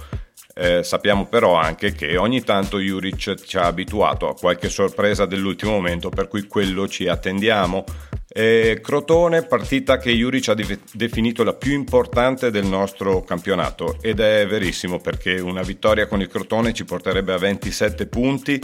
Eh, 0.55 0.83
sappiamo 0.83 1.25
però 1.25 1.55
anche 1.55 1.93
che 1.93 2.15
ogni 2.15 2.43
tanto 2.43 2.79
Juric 2.79 3.41
ci 3.43 3.57
ha 3.57 3.65
abituato 3.65 4.29
a 4.29 4.35
qualche 4.35 4.69
sorpresa 4.69 5.25
dell'ultimo 5.25 5.71
momento, 5.71 6.09
per 6.09 6.27
cui 6.27 6.45
quello 6.47 6.87
ci 6.87 7.07
attendiamo. 7.07 7.83
Eh, 8.27 8.79
Crotone, 8.81 9.43
partita 9.43 9.97
che 9.97 10.11
Juric 10.11 10.49
ha 10.49 10.53
de- 10.53 10.79
definito 10.91 11.43
la 11.43 11.53
più 11.53 11.73
importante 11.73 12.51
del 12.51 12.65
nostro 12.65 13.21
campionato 13.21 13.97
ed 14.01 14.19
è 14.19 14.45
verissimo 14.47 14.99
perché 14.99 15.39
una 15.39 15.61
vittoria 15.61 16.07
con 16.07 16.21
il 16.21 16.27
Crotone 16.27 16.73
ci 16.73 16.83
porterebbe 16.83 17.33
a 17.33 17.37
27 17.37 18.07
punti 18.07 18.61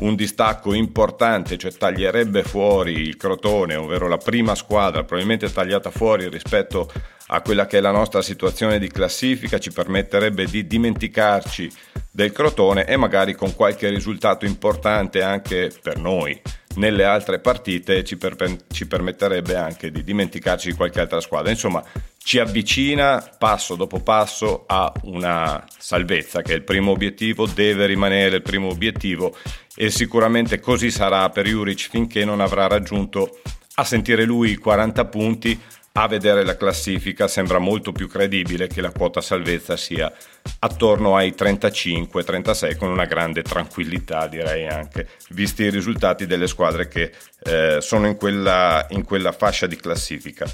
un 0.00 0.14
distacco 0.14 0.74
importante, 0.74 1.56
cioè 1.56 1.72
taglierebbe 1.72 2.42
fuori 2.42 2.92
il 2.92 3.16
Crotone, 3.16 3.76
ovvero 3.76 4.08
la 4.08 4.18
prima 4.18 4.54
squadra, 4.54 5.04
probabilmente 5.04 5.50
tagliata 5.50 5.90
fuori 5.90 6.28
rispetto 6.28 6.90
a 7.28 7.40
quella 7.40 7.66
che 7.66 7.78
è 7.78 7.80
la 7.80 7.90
nostra 7.90 8.22
situazione 8.22 8.78
di 8.78 8.88
classifica, 8.88 9.58
ci 9.58 9.72
permetterebbe 9.72 10.46
di 10.46 10.66
dimenticarci 10.66 11.70
del 12.10 12.32
Crotone 12.32 12.86
e 12.86 12.96
magari 12.96 13.34
con 13.34 13.54
qualche 13.54 13.88
risultato 13.88 14.44
importante 14.44 15.22
anche 15.22 15.70
per 15.82 15.98
noi 15.98 16.40
nelle 16.76 17.04
altre 17.04 17.38
partite 17.40 18.04
ci, 18.04 18.16
per- 18.16 18.64
ci 18.70 18.86
permetterebbe 18.86 19.54
anche 19.56 19.90
di 19.90 20.02
dimenticarci 20.02 20.70
di 20.70 20.76
qualche 20.76 21.00
altra 21.00 21.20
squadra. 21.20 21.50
Insomma, 21.50 21.82
ci 22.18 22.38
avvicina 22.38 23.22
passo 23.38 23.76
dopo 23.76 24.00
passo 24.00 24.64
a 24.66 24.92
una 25.04 25.64
salvezza 25.78 26.42
che 26.42 26.52
è 26.52 26.56
il 26.56 26.64
primo 26.64 26.90
obiettivo, 26.90 27.46
deve 27.46 27.86
rimanere 27.86 28.36
il 28.36 28.42
primo 28.42 28.68
obiettivo 28.68 29.36
e 29.74 29.90
sicuramente 29.90 30.58
così 30.58 30.90
sarà 30.90 31.28
per 31.30 31.46
Juric 31.46 31.88
finché 31.88 32.24
non 32.24 32.40
avrà 32.40 32.66
raggiunto 32.66 33.40
a 33.74 33.84
sentire 33.84 34.24
lui 34.24 34.52
i 34.52 34.56
40 34.56 35.04
punti 35.04 35.60
a 35.98 36.08
vedere 36.08 36.44
la 36.44 36.56
classifica 36.56 37.26
sembra 37.26 37.58
molto 37.58 37.90
più 37.90 38.06
credibile 38.06 38.66
che 38.66 38.82
la 38.82 38.90
quota 38.90 39.22
salvezza 39.22 39.78
sia 39.78 40.12
attorno 40.58 41.16
ai 41.16 41.34
35-36 41.36 42.76
con 42.76 42.90
una 42.90 43.06
grande 43.06 43.42
tranquillità 43.42 44.26
direi 44.26 44.66
anche 44.66 45.08
visti 45.30 45.62
i 45.62 45.70
risultati 45.70 46.26
delle 46.26 46.48
squadre 46.48 46.86
che 46.88 47.12
eh, 47.44 47.78
sono 47.80 48.06
in 48.08 48.16
quella, 48.16 48.86
in 48.90 49.04
quella 49.04 49.32
fascia 49.32 49.66
di 49.66 49.76
classifica. 49.76 50.46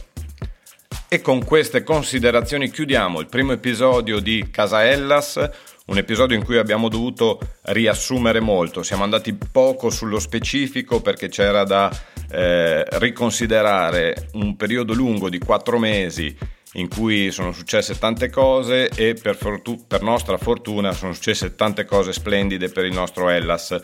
E 1.08 1.20
con 1.20 1.44
queste 1.44 1.82
considerazioni 1.82 2.70
chiudiamo 2.70 3.18
il 3.20 3.26
primo 3.26 3.52
episodio 3.52 4.20
di 4.20 4.48
Casa 4.50 4.84
Hellas, 4.84 5.50
un 5.86 5.98
episodio 5.98 6.36
in 6.36 6.44
cui 6.44 6.58
abbiamo 6.58 6.88
dovuto 6.88 7.38
riassumere 7.62 8.40
molto, 8.40 8.82
siamo 8.82 9.02
andati 9.02 9.34
poco 9.34 9.90
sullo 9.90 10.18
specifico 10.20 11.00
perché 11.00 11.28
c'era 11.28 11.64
da 11.64 11.90
eh, 12.30 12.84
riconsiderare 12.98 14.28
un 14.34 14.56
periodo 14.56 14.94
lungo 14.94 15.28
di 15.28 15.38
quattro 15.38 15.78
mesi 15.78 16.36
in 16.74 16.88
cui 16.88 17.30
sono 17.30 17.52
successe 17.52 17.98
tante 17.98 18.30
cose 18.30 18.88
e 18.88 19.14
per, 19.14 19.36
fortu- 19.36 19.86
per 19.86 20.02
nostra 20.02 20.38
fortuna 20.38 20.92
sono 20.92 21.12
successe 21.12 21.54
tante 21.54 21.84
cose 21.84 22.12
splendide 22.12 22.68
per 22.68 22.84
il 22.84 22.94
nostro 22.94 23.28
Hellas. 23.28 23.78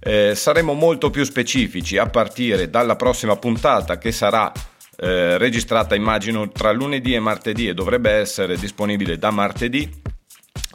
Eh, 0.00 0.34
saremo 0.34 0.74
molto 0.74 1.10
più 1.10 1.24
specifici 1.24 1.96
a 1.96 2.06
partire 2.06 2.68
dalla 2.68 2.96
prossima 2.96 3.36
puntata 3.36 3.98
che 3.98 4.12
sarà 4.12 4.52
eh, 4.98 5.38
registrata 5.38 5.94
immagino 5.94 6.50
tra 6.50 6.72
lunedì 6.72 7.14
e 7.14 7.20
martedì 7.20 7.68
e 7.68 7.74
dovrebbe 7.74 8.10
essere 8.10 8.56
disponibile 8.56 9.18
da 9.18 9.30
martedì 9.30 10.05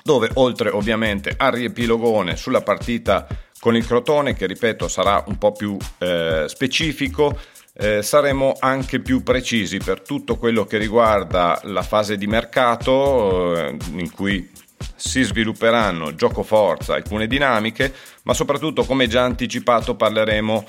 dove 0.03 0.29
oltre 0.35 0.69
ovviamente 0.69 1.33
al 1.35 1.51
riepilogone 1.51 2.35
sulla 2.35 2.61
partita 2.61 3.27
con 3.59 3.75
il 3.75 3.85
Crotone, 3.85 4.33
che 4.33 4.47
ripeto 4.47 4.87
sarà 4.87 5.23
un 5.27 5.37
po' 5.37 5.51
più 5.51 5.77
eh, 5.99 6.45
specifico, 6.47 7.37
eh, 7.73 8.01
saremo 8.01 8.55
anche 8.59 8.99
più 8.99 9.23
precisi 9.23 9.77
per 9.77 10.01
tutto 10.01 10.37
quello 10.37 10.65
che 10.65 10.77
riguarda 10.77 11.59
la 11.65 11.83
fase 11.83 12.17
di 12.17 12.27
mercato 12.27 13.55
eh, 13.55 13.77
in 13.93 14.11
cui 14.11 14.49
si 14.95 15.21
svilupperanno 15.21 16.15
gioco 16.15 16.43
forza, 16.43 16.95
alcune 16.95 17.27
dinamiche, 17.27 17.93
ma 18.23 18.33
soprattutto 18.33 18.83
come 18.83 19.07
già 19.07 19.23
anticipato 19.23 19.95
parleremo 19.95 20.65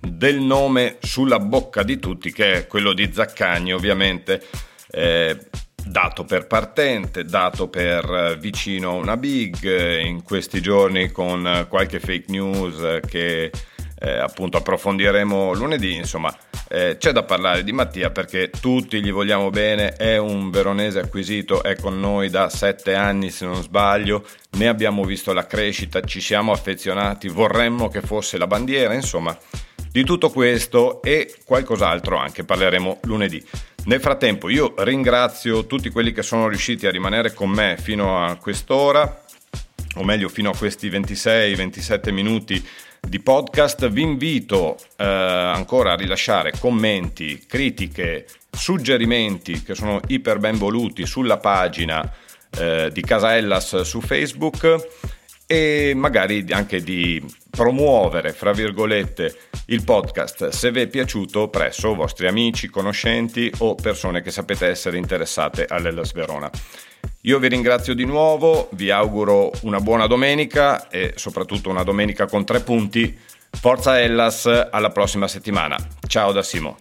del 0.00 0.40
nome 0.40 0.98
sulla 1.00 1.38
bocca 1.38 1.82
di 1.82 1.98
tutti 1.98 2.32
che 2.32 2.52
è 2.54 2.66
quello 2.66 2.92
di 2.92 3.10
Zaccagni 3.12 3.72
ovviamente. 3.72 4.42
Eh, 4.90 5.38
dato 5.84 6.24
per 6.24 6.46
partente, 6.46 7.24
dato 7.24 7.68
per 7.68 8.04
eh, 8.04 8.36
vicino 8.36 8.90
a 8.90 8.94
una 8.94 9.16
big, 9.16 9.64
eh, 9.64 10.00
in 10.04 10.22
questi 10.22 10.60
giorni 10.60 11.10
con 11.10 11.46
eh, 11.46 11.66
qualche 11.68 12.00
fake 12.00 12.30
news 12.30 13.00
che 13.06 13.50
eh, 13.98 14.18
appunto 14.18 14.56
approfondiremo 14.56 15.52
lunedì, 15.54 15.94
insomma 15.94 16.34
eh, 16.68 16.96
c'è 16.98 17.12
da 17.12 17.22
parlare 17.22 17.62
di 17.62 17.72
Mattia 17.72 18.10
perché 18.10 18.50
tutti 18.50 19.00
gli 19.02 19.12
vogliamo 19.12 19.50
bene, 19.50 19.92
è 19.92 20.16
un 20.16 20.50
veronese 20.50 20.98
acquisito, 20.98 21.62
è 21.62 21.76
con 21.76 22.00
noi 22.00 22.30
da 22.30 22.48
sette 22.48 22.94
anni 22.94 23.30
se 23.30 23.44
non 23.44 23.62
sbaglio, 23.62 24.24
ne 24.52 24.68
abbiamo 24.68 25.04
visto 25.04 25.32
la 25.32 25.46
crescita, 25.46 26.00
ci 26.00 26.20
siamo 26.20 26.52
affezionati, 26.52 27.28
vorremmo 27.28 27.88
che 27.88 28.00
fosse 28.00 28.38
la 28.38 28.46
bandiera, 28.46 28.94
insomma 28.94 29.36
di 29.90 30.02
tutto 30.02 30.30
questo 30.30 31.00
e 31.02 31.36
qualcos'altro 31.44 32.16
anche 32.16 32.42
parleremo 32.42 33.00
lunedì. 33.02 33.46
Nel 33.86 34.00
frattempo 34.00 34.48
io 34.48 34.72
ringrazio 34.78 35.66
tutti 35.66 35.90
quelli 35.90 36.12
che 36.12 36.22
sono 36.22 36.48
riusciti 36.48 36.86
a 36.86 36.90
rimanere 36.90 37.34
con 37.34 37.50
me 37.50 37.76
fino 37.78 38.24
a 38.24 38.36
quest'ora, 38.36 39.22
o 39.96 40.04
meglio 40.04 40.30
fino 40.30 40.50
a 40.50 40.56
questi 40.56 40.88
26-27 40.88 42.10
minuti 42.10 42.66
di 43.06 43.20
podcast. 43.20 43.86
Vi 43.90 44.00
invito 44.00 44.78
eh, 44.96 45.04
ancora 45.04 45.92
a 45.92 45.96
rilasciare 45.96 46.52
commenti, 46.58 47.44
critiche, 47.46 48.26
suggerimenti 48.50 49.62
che 49.62 49.74
sono 49.74 50.00
iper 50.06 50.38
ben 50.38 50.56
voluti 50.56 51.04
sulla 51.04 51.36
pagina 51.36 52.10
eh, 52.56 52.88
di 52.90 53.02
Casa 53.02 53.36
Ellas 53.36 53.82
su 53.82 54.00
Facebook 54.00 54.88
e 55.46 55.92
magari 55.94 56.42
anche 56.50 56.82
di 56.82 57.22
promuovere, 57.54 58.32
fra 58.32 58.52
virgolette, 58.52 59.34
il 59.66 59.84
podcast 59.84 60.48
se 60.48 60.70
vi 60.70 60.80
è 60.80 60.86
piaciuto 60.88 61.48
presso 61.48 61.94
vostri 61.94 62.26
amici, 62.26 62.68
conoscenti 62.68 63.50
o 63.58 63.74
persone 63.74 64.22
che 64.22 64.30
sapete 64.30 64.66
essere 64.66 64.98
interessate 64.98 65.66
all'Ellas 65.68 66.12
Verona. 66.12 66.50
Io 67.22 67.38
vi 67.38 67.48
ringrazio 67.48 67.94
di 67.94 68.04
nuovo, 68.04 68.68
vi 68.72 68.90
auguro 68.90 69.50
una 69.62 69.80
buona 69.80 70.06
domenica 70.06 70.88
e 70.88 71.12
soprattutto 71.16 71.70
una 71.70 71.82
domenica 71.82 72.26
con 72.26 72.44
tre 72.44 72.60
punti. 72.60 73.16
Forza 73.50 74.00
Ellas, 74.00 74.46
alla 74.46 74.90
prossima 74.90 75.28
settimana. 75.28 75.76
Ciao 76.06 76.32
da 76.32 76.42
Simo. 76.42 76.78